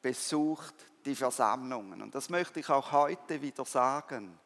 besucht 0.01 0.75
die 1.05 1.15
Versammlungen. 1.15 2.03
Und 2.03 2.15
das 2.15 2.29
möchte 2.29 2.61
ich 2.61 2.69
auch 2.69 2.93
heute 2.93 3.41
wieder 3.41 3.65
sagen. 3.65 4.39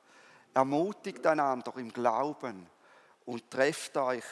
Ermutigt 0.59 1.25
einander 1.25 1.73
im 1.77 1.93
Glauben 1.93 2.67
und 3.27 3.49
trefft 3.49 3.97
euch 3.97 4.25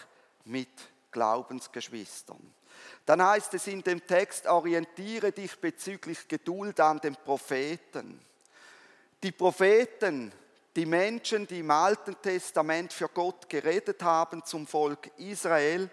mit 0.45 0.69
Glaubensgeschwistern. 1.13 2.53
Dann 3.05 3.25
heißt 3.25 3.55
es 3.55 3.69
in 3.69 3.81
dem 3.81 4.05
Text, 4.05 4.49
orientiere 4.49 5.31
dich 5.31 5.57
bezüglich 5.57 6.27
Geduld 6.27 6.81
an 6.81 6.99
den 6.99 7.15
Propheten. 7.15 8.21
Die 9.23 9.31
Propheten, 9.31 10.33
die 10.75 10.85
Menschen, 10.85 11.47
die 11.47 11.61
im 11.61 11.71
Alten 11.71 12.21
Testament 12.21 12.93
für 12.93 13.09
Gott 13.09 13.49
geredet 13.49 14.03
haben 14.03 14.45
zum 14.45 14.67
Volk 14.67 15.13
Israel, 15.19 15.89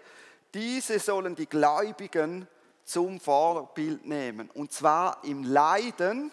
diese 0.52 0.98
sollen 0.98 1.36
die 1.36 1.46
Gläubigen 1.46 2.48
zum 2.84 3.20
Vorbild 3.20 4.04
nehmen. 4.04 4.50
Und 4.50 4.72
zwar 4.72 5.22
im 5.22 5.44
Leiden 5.44 6.32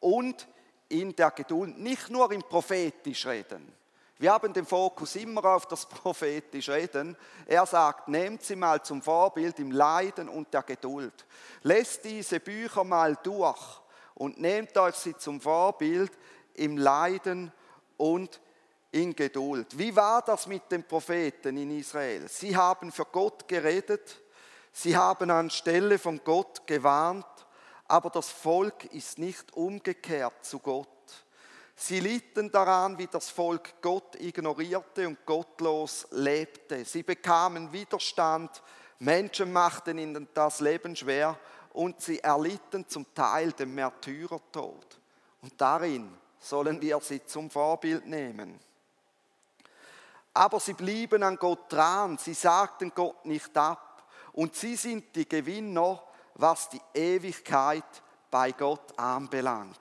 und 0.00 0.48
in 0.92 1.16
der 1.16 1.30
Geduld, 1.30 1.78
nicht 1.78 2.10
nur 2.10 2.30
im 2.32 2.42
prophetisch 2.42 3.26
Reden. 3.26 3.72
Wir 4.18 4.32
haben 4.32 4.52
den 4.52 4.66
Fokus 4.66 5.16
immer 5.16 5.44
auf 5.44 5.66
das 5.66 5.86
prophetisch 5.88 6.68
Reden. 6.68 7.16
Er 7.46 7.66
sagt, 7.66 8.08
nehmt 8.08 8.42
sie 8.42 8.56
mal 8.56 8.82
zum 8.82 9.02
Vorbild 9.02 9.58
im 9.58 9.72
Leiden 9.72 10.28
und 10.28 10.52
der 10.54 10.62
Geduld. 10.62 11.26
Lest 11.62 12.04
diese 12.04 12.38
Bücher 12.38 12.84
mal 12.84 13.16
durch 13.22 13.80
und 14.14 14.40
nehmt 14.40 14.76
euch 14.76 14.94
sie 14.94 15.16
zum 15.16 15.40
Vorbild 15.40 16.12
im 16.54 16.76
Leiden 16.76 17.50
und 17.96 18.40
in 18.92 19.16
Geduld. 19.16 19.76
Wie 19.78 19.96
war 19.96 20.22
das 20.22 20.46
mit 20.46 20.70
den 20.70 20.84
Propheten 20.84 21.56
in 21.56 21.78
Israel? 21.78 22.28
Sie 22.28 22.54
haben 22.54 22.92
für 22.92 23.06
Gott 23.06 23.48
geredet, 23.48 24.20
sie 24.70 24.96
haben 24.96 25.30
anstelle 25.30 25.98
von 25.98 26.20
Gott 26.22 26.66
gewarnt, 26.66 27.26
aber 27.86 28.10
das 28.10 28.30
Volk 28.30 28.84
ist 28.86 29.18
nicht 29.18 29.52
umgekehrt 29.54 30.44
zu 30.44 30.58
Gott. 30.58 30.88
Sie 31.74 32.00
litten 32.00 32.50
daran, 32.50 32.98
wie 32.98 33.06
das 33.06 33.30
Volk 33.30 33.80
Gott 33.80 34.14
ignorierte 34.20 35.08
und 35.08 35.24
gottlos 35.26 36.06
lebte. 36.10 36.84
Sie 36.84 37.02
bekamen 37.02 37.72
Widerstand, 37.72 38.62
Menschen 38.98 39.52
machten 39.52 39.98
ihnen 39.98 40.28
das 40.32 40.60
Leben 40.60 40.94
schwer 40.94 41.38
und 41.72 42.00
sie 42.00 42.20
erlitten 42.20 42.88
zum 42.88 43.12
Teil 43.14 43.52
den 43.52 43.74
Märtyrertod. 43.74 45.00
Und 45.40 45.60
darin 45.60 46.16
sollen 46.38 46.80
wir 46.80 47.00
sie 47.00 47.24
zum 47.24 47.50
Vorbild 47.50 48.06
nehmen. 48.06 48.60
Aber 50.34 50.60
sie 50.60 50.74
blieben 50.74 51.22
an 51.22 51.36
Gott 51.36 51.70
dran, 51.72 52.16
sie 52.16 52.34
sagten 52.34 52.92
Gott 52.94 53.24
nicht 53.24 53.56
ab 53.56 54.08
und 54.32 54.54
sie 54.54 54.76
sind 54.76 55.14
die 55.14 55.28
Gewinner, 55.28 56.02
was 56.34 56.68
die 56.68 56.80
Ewigkeit 56.94 57.84
bei 58.30 58.52
Gott 58.52 58.98
anbelangt. 58.98 59.78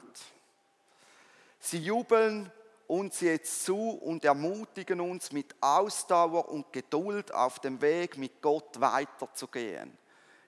Sie 1.59 1.79
jubeln 1.79 2.51
uns 2.87 3.21
jetzt 3.21 3.63
zu 3.63 3.91
und 3.91 4.25
ermutigen 4.25 4.99
uns 4.99 5.31
mit 5.31 5.55
Ausdauer 5.61 6.49
und 6.49 6.73
Geduld 6.73 7.33
auf 7.33 7.59
dem 7.59 7.81
Weg 7.81 8.17
mit 8.17 8.41
Gott 8.41 8.81
weiterzugehen. 8.81 9.97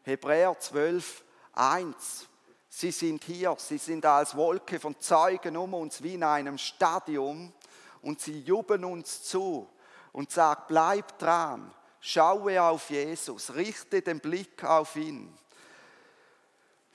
Hebräer 0.04 0.60
12, 0.60 1.24
1. 1.54 2.28
Sie 2.68 2.92
sind 2.92 3.24
hier, 3.24 3.56
sie 3.58 3.78
sind 3.78 4.06
als 4.06 4.36
Wolke 4.36 4.80
von 4.80 5.00
Zeugen 5.00 5.56
um 5.56 5.74
uns 5.76 6.04
wie 6.04 6.16
in 6.16 6.24
einem 6.24 6.58
Stadium 6.58 7.54
und 8.02 8.20
sie 8.20 8.42
jubeln 8.42 8.84
uns 8.84 9.24
zu 9.24 9.70
und 10.12 10.32
sagen, 10.32 10.64
bleib 10.68 11.18
dran, 11.20 11.74
schaue 12.02 12.62
auf 12.62 12.90
Jesus, 12.90 13.54
richte 13.56 14.02
den 14.02 14.20
Blick 14.20 14.64
auf 14.64 14.96
ihn. 14.96 15.34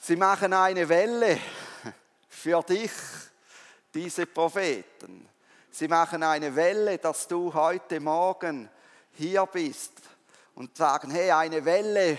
Sie 0.01 0.17
machen 0.17 0.53
eine 0.53 0.89
Welle 0.89 1.39
für 2.29 2.63
dich, 2.63 2.93
diese 3.93 4.27
Propheten. 4.27 5.29
Sie 5.71 5.89
machen 5.89 6.23
eine 6.23 6.55
Welle, 6.55 6.99
dass 6.99 7.27
du 7.27 7.53
heute 7.53 7.99
Morgen 8.01 8.71
hier 9.13 9.45
bist 9.47 9.93
und 10.55 10.77
sagen, 10.77 11.11
hey, 11.11 11.33
eine 11.33 11.65
Welle, 11.65 12.17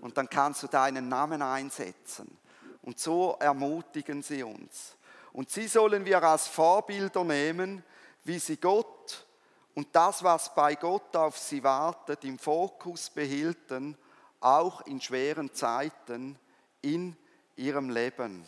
und 0.00 0.16
dann 0.16 0.28
kannst 0.28 0.62
du 0.62 0.66
deinen 0.68 1.08
Namen 1.08 1.42
einsetzen. 1.42 2.38
Und 2.82 2.98
so 2.98 3.36
ermutigen 3.40 4.22
sie 4.22 4.42
uns. 4.42 4.96
Und 5.32 5.50
sie 5.50 5.68
sollen 5.68 6.04
wir 6.04 6.22
als 6.22 6.46
Vorbilder 6.46 7.24
nehmen, 7.24 7.82
wie 8.24 8.38
sie 8.38 8.56
Gott 8.56 9.26
und 9.74 9.88
das, 9.94 10.22
was 10.22 10.54
bei 10.54 10.74
Gott 10.76 11.14
auf 11.14 11.36
sie 11.38 11.62
wartet, 11.62 12.24
im 12.24 12.38
Fokus 12.38 13.10
behielten, 13.10 13.98
auch 14.40 14.80
in 14.82 15.00
schweren 15.00 15.52
Zeiten 15.52 16.38
in 16.86 17.16
ihrem 17.56 17.90
Leben. 17.90 18.46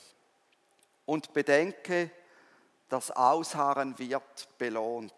Und 1.04 1.32
bedenke, 1.32 2.10
das 2.88 3.10
Ausharren 3.10 3.98
wird 3.98 4.48
belohnt. 4.58 5.12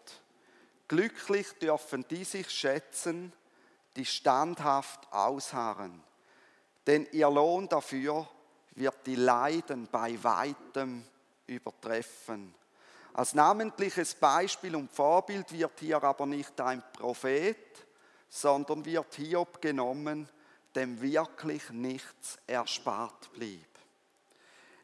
Glücklich 0.87 1.47
dürfen 1.59 2.05
die 2.09 2.23
sich 2.23 2.49
schätzen, 2.49 3.31
die 3.95 4.05
standhaft 4.05 5.11
ausharren. 5.11 6.01
Denn 6.87 7.07
ihr 7.11 7.29
Lohn 7.29 7.69
dafür 7.69 8.27
wird 8.75 9.05
die 9.05 9.15
Leiden 9.15 9.87
bei 9.91 10.21
weitem 10.23 11.05
übertreffen. 11.47 12.53
Als 13.13 13.33
namentliches 13.33 14.15
Beispiel 14.15 14.75
und 14.75 14.91
Vorbild 14.91 15.51
wird 15.51 15.79
hier 15.79 16.01
aber 16.01 16.25
nicht 16.25 16.59
ein 16.61 16.81
Prophet, 16.93 17.85
sondern 18.29 18.85
wird 18.85 19.13
Hiob 19.15 19.61
genommen, 19.61 20.29
dem 20.75 21.01
wirklich 21.01 21.69
nichts 21.69 22.37
erspart 22.47 23.31
blieb. 23.33 23.67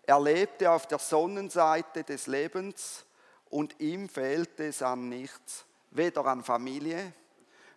Er 0.03 0.19
lebte 0.19 0.71
auf 0.71 0.87
der 0.87 0.99
Sonnenseite 0.99 2.03
des 2.03 2.27
Lebens 2.27 3.05
und 3.49 3.79
ihm 3.79 4.07
fehlte 4.07 4.65
es 4.67 4.81
an 4.81 5.09
nichts, 5.09 5.65
weder 5.91 6.25
an 6.25 6.43
Familie, 6.43 7.13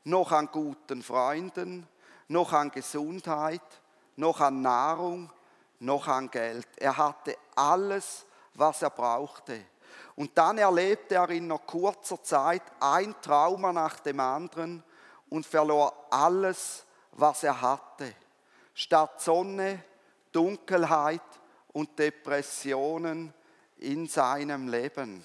noch 0.04 0.32
an 0.32 0.48
guten 0.50 1.02
Freunden, 1.02 1.86
noch 2.28 2.52
an 2.52 2.70
Gesundheit, 2.70 3.62
noch 4.16 4.40
an 4.40 4.62
Nahrung, 4.62 5.30
noch 5.80 6.06
an 6.06 6.30
Geld. 6.30 6.68
Er 6.76 6.96
hatte 6.96 7.36
alles, 7.56 8.26
was 8.54 8.82
er 8.82 8.90
brauchte. 8.90 9.64
Und 10.16 10.36
dann 10.36 10.58
erlebte 10.58 11.16
er 11.16 11.30
in 11.30 11.46
noch 11.46 11.66
kurzer 11.66 12.22
Zeit 12.22 12.62
ein 12.78 13.14
Trauma 13.22 13.72
nach 13.72 14.00
dem 14.00 14.20
anderen 14.20 14.84
und 15.30 15.46
verlor 15.46 16.06
alles, 16.10 16.84
was 17.12 17.42
er 17.42 17.60
hatte. 17.60 18.14
Statt 18.74 19.20
Sonne, 19.20 19.82
Dunkelheit 20.32 21.22
und 21.72 21.98
Depressionen 21.98 23.34
in 23.78 24.06
seinem 24.06 24.68
Leben. 24.68 25.24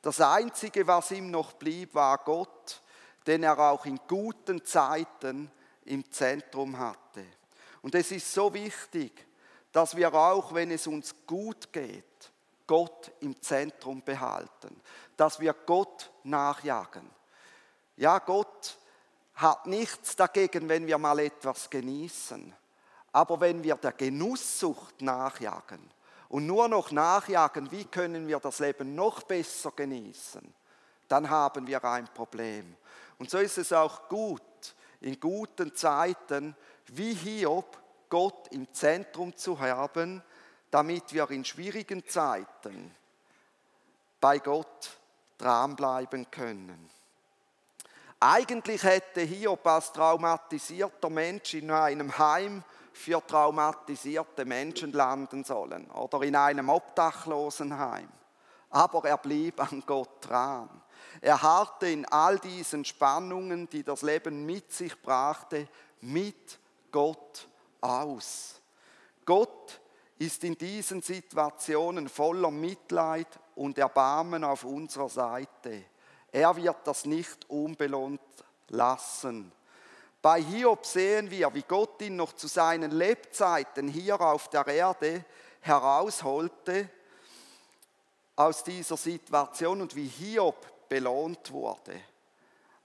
Das 0.00 0.20
Einzige, 0.20 0.86
was 0.86 1.10
ihm 1.12 1.30
noch 1.30 1.52
blieb, 1.52 1.94
war 1.94 2.18
Gott, 2.18 2.82
den 3.26 3.44
er 3.44 3.58
auch 3.58 3.86
in 3.86 4.00
guten 4.08 4.64
Zeiten 4.64 5.50
im 5.84 6.10
Zentrum 6.10 6.78
hatte. 6.78 7.24
Und 7.82 7.94
es 7.94 8.10
ist 8.10 8.32
so 8.32 8.52
wichtig, 8.52 9.26
dass 9.70 9.96
wir 9.96 10.12
auch, 10.12 10.54
wenn 10.54 10.70
es 10.70 10.86
uns 10.86 11.14
gut 11.26 11.72
geht, 11.72 12.04
Gott 12.66 13.10
im 13.20 13.40
Zentrum 13.40 14.02
behalten, 14.02 14.80
dass 15.16 15.40
wir 15.40 15.52
Gott 15.52 16.10
nachjagen. 16.24 17.08
Ja, 17.96 18.18
Gott 18.18 18.78
hat 19.34 19.66
nichts 19.66 20.16
dagegen, 20.16 20.68
wenn 20.68 20.86
wir 20.86 20.98
mal 20.98 21.18
etwas 21.20 21.70
genießen. 21.70 22.54
Aber 23.12 23.40
wenn 23.40 23.62
wir 23.62 23.76
der 23.76 23.92
Genusssucht 23.92 25.02
nachjagen 25.02 25.80
und 26.28 26.46
nur 26.46 26.68
noch 26.68 26.90
nachjagen, 26.92 27.70
wie 27.70 27.84
können 27.84 28.26
wir 28.26 28.40
das 28.40 28.58
Leben 28.58 28.94
noch 28.94 29.22
besser 29.22 29.72
genießen, 29.72 30.54
dann 31.08 31.28
haben 31.28 31.66
wir 31.66 31.84
ein 31.84 32.08
Problem. 32.08 32.76
Und 33.18 33.30
so 33.30 33.38
ist 33.38 33.58
es 33.58 33.72
auch 33.72 34.08
gut, 34.08 34.42
in 35.00 35.20
guten 35.20 35.74
Zeiten 35.74 36.56
wie 36.86 37.14
Hiob 37.14 37.78
Gott 38.08 38.48
im 38.48 38.72
Zentrum 38.72 39.36
zu 39.36 39.58
haben, 39.58 40.22
damit 40.70 41.12
wir 41.12 41.30
in 41.30 41.44
schwierigen 41.44 42.06
Zeiten 42.06 42.94
bei 44.20 44.38
Gott 44.38 44.98
dranbleiben 45.36 46.30
können. 46.30 46.88
Eigentlich 48.24 48.84
hätte 48.84 49.22
Hiob 49.22 49.66
als 49.66 49.92
traumatisierter 49.92 51.10
Mensch 51.10 51.54
in 51.54 51.72
einem 51.72 52.16
Heim 52.16 52.62
für 52.92 53.20
traumatisierte 53.26 54.44
Menschen 54.44 54.92
landen 54.92 55.42
sollen 55.42 55.90
oder 55.90 56.22
in 56.22 56.36
einem 56.36 56.68
Obdachlosenheim. 56.68 58.08
Aber 58.70 59.08
er 59.08 59.18
blieb 59.18 59.58
an 59.60 59.82
Gott 59.84 60.18
dran. 60.20 60.70
Er 61.20 61.42
harrte 61.42 61.88
in 61.88 62.04
all 62.04 62.38
diesen 62.38 62.84
Spannungen, 62.84 63.68
die 63.68 63.82
das 63.82 64.02
Leben 64.02 64.46
mit 64.46 64.72
sich 64.72 65.02
brachte, 65.02 65.66
mit 66.00 66.60
Gott 66.92 67.48
aus. 67.80 68.60
Gott 69.24 69.80
ist 70.18 70.44
in 70.44 70.56
diesen 70.56 71.02
Situationen 71.02 72.08
voller 72.08 72.52
Mitleid 72.52 73.40
und 73.56 73.78
Erbarmen 73.78 74.44
auf 74.44 74.62
unserer 74.62 75.08
Seite. 75.08 75.86
Er 76.32 76.56
wird 76.56 76.78
das 76.84 77.04
nicht 77.04 77.48
unbelohnt 77.50 78.20
lassen. 78.68 79.52
Bei 80.22 80.40
Hiob 80.40 80.86
sehen 80.86 81.30
wir, 81.30 81.52
wie 81.52 81.62
Gott 81.62 82.00
ihn 82.00 82.16
noch 82.16 82.32
zu 82.32 82.46
seinen 82.46 82.90
Lebzeiten 82.90 83.86
hier 83.86 84.20
auf 84.20 84.48
der 84.48 84.66
Erde 84.66 85.24
herausholte 85.60 86.88
aus 88.34 88.64
dieser 88.64 88.96
Situation 88.96 89.82
und 89.82 89.94
wie 89.94 90.06
Hiob 90.06 90.88
belohnt 90.88 91.52
wurde. 91.52 92.00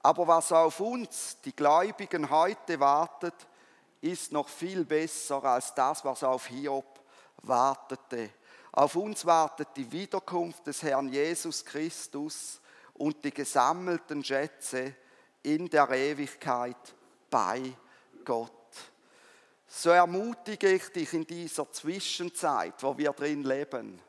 Aber 0.01 0.27
was 0.27 0.51
auf 0.51 0.79
uns, 0.79 1.37
die 1.43 1.55
Gläubigen, 1.55 2.29
heute 2.29 2.79
wartet, 2.79 3.35
ist 4.01 4.31
noch 4.31 4.49
viel 4.49 4.83
besser 4.83 5.43
als 5.43 5.73
das, 5.73 6.03
was 6.03 6.23
auf 6.23 6.47
Hiob 6.47 6.99
wartete. 7.43 8.29
Auf 8.71 8.95
uns 8.95 9.25
wartet 9.25 9.69
die 9.75 9.91
Wiederkunft 9.91 10.67
des 10.67 10.83
Herrn 10.83 11.09
Jesus 11.09 11.63
Christus 11.63 12.59
und 12.97 13.23
die 13.23 13.31
gesammelten 13.31 14.23
Schätze 14.23 14.95
in 15.43 15.69
der 15.69 15.89
Ewigkeit 15.89 16.95
bei 17.29 17.61
Gott. 18.25 18.51
So 19.67 19.89
ermutige 19.89 20.71
ich 20.71 20.89
dich 20.89 21.13
in 21.13 21.25
dieser 21.25 21.71
Zwischenzeit, 21.71 22.81
wo 22.81 22.97
wir 22.97 23.11
drin 23.11 23.43
leben, 23.43 23.99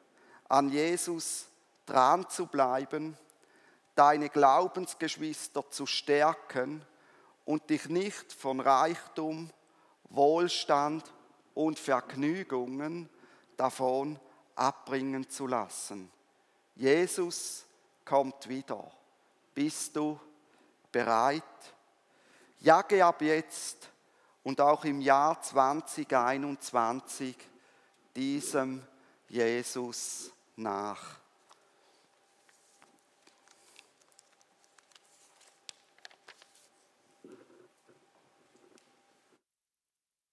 an 0.49 0.69
Jesus 0.71 1.47
dran 1.85 2.29
zu 2.29 2.47
bleiben, 2.47 3.17
deine 3.95 4.29
Glaubensgeschwister 4.29 5.69
zu 5.71 5.87
stärken 5.87 6.85
und 7.45 7.69
dich 7.71 7.89
nicht 7.89 8.33
von 8.33 8.61
Reichtum, 8.61 9.51
Wohlstand 10.11 11.05
und 11.55 11.79
Vergnügungen 11.79 13.09
davon 13.57 14.19
abbringen 14.55 15.29
zu 15.29 15.47
lassen. 15.47 16.11
Jesus 16.75 17.65
kommt 18.09 18.49
wieder. 18.49 18.91
Bist 19.55 19.95
du 19.95 20.19
bereit? 20.91 21.43
Jage 22.61 23.05
ab 23.05 23.21
jetzt 23.21 23.91
und 24.43 24.63
auch 24.63 24.83
im 24.87 25.03
Jahr 25.03 25.39
2021 25.43 27.37
diesem 28.17 28.83
Jesus 29.29 30.33
nach. 30.57 31.21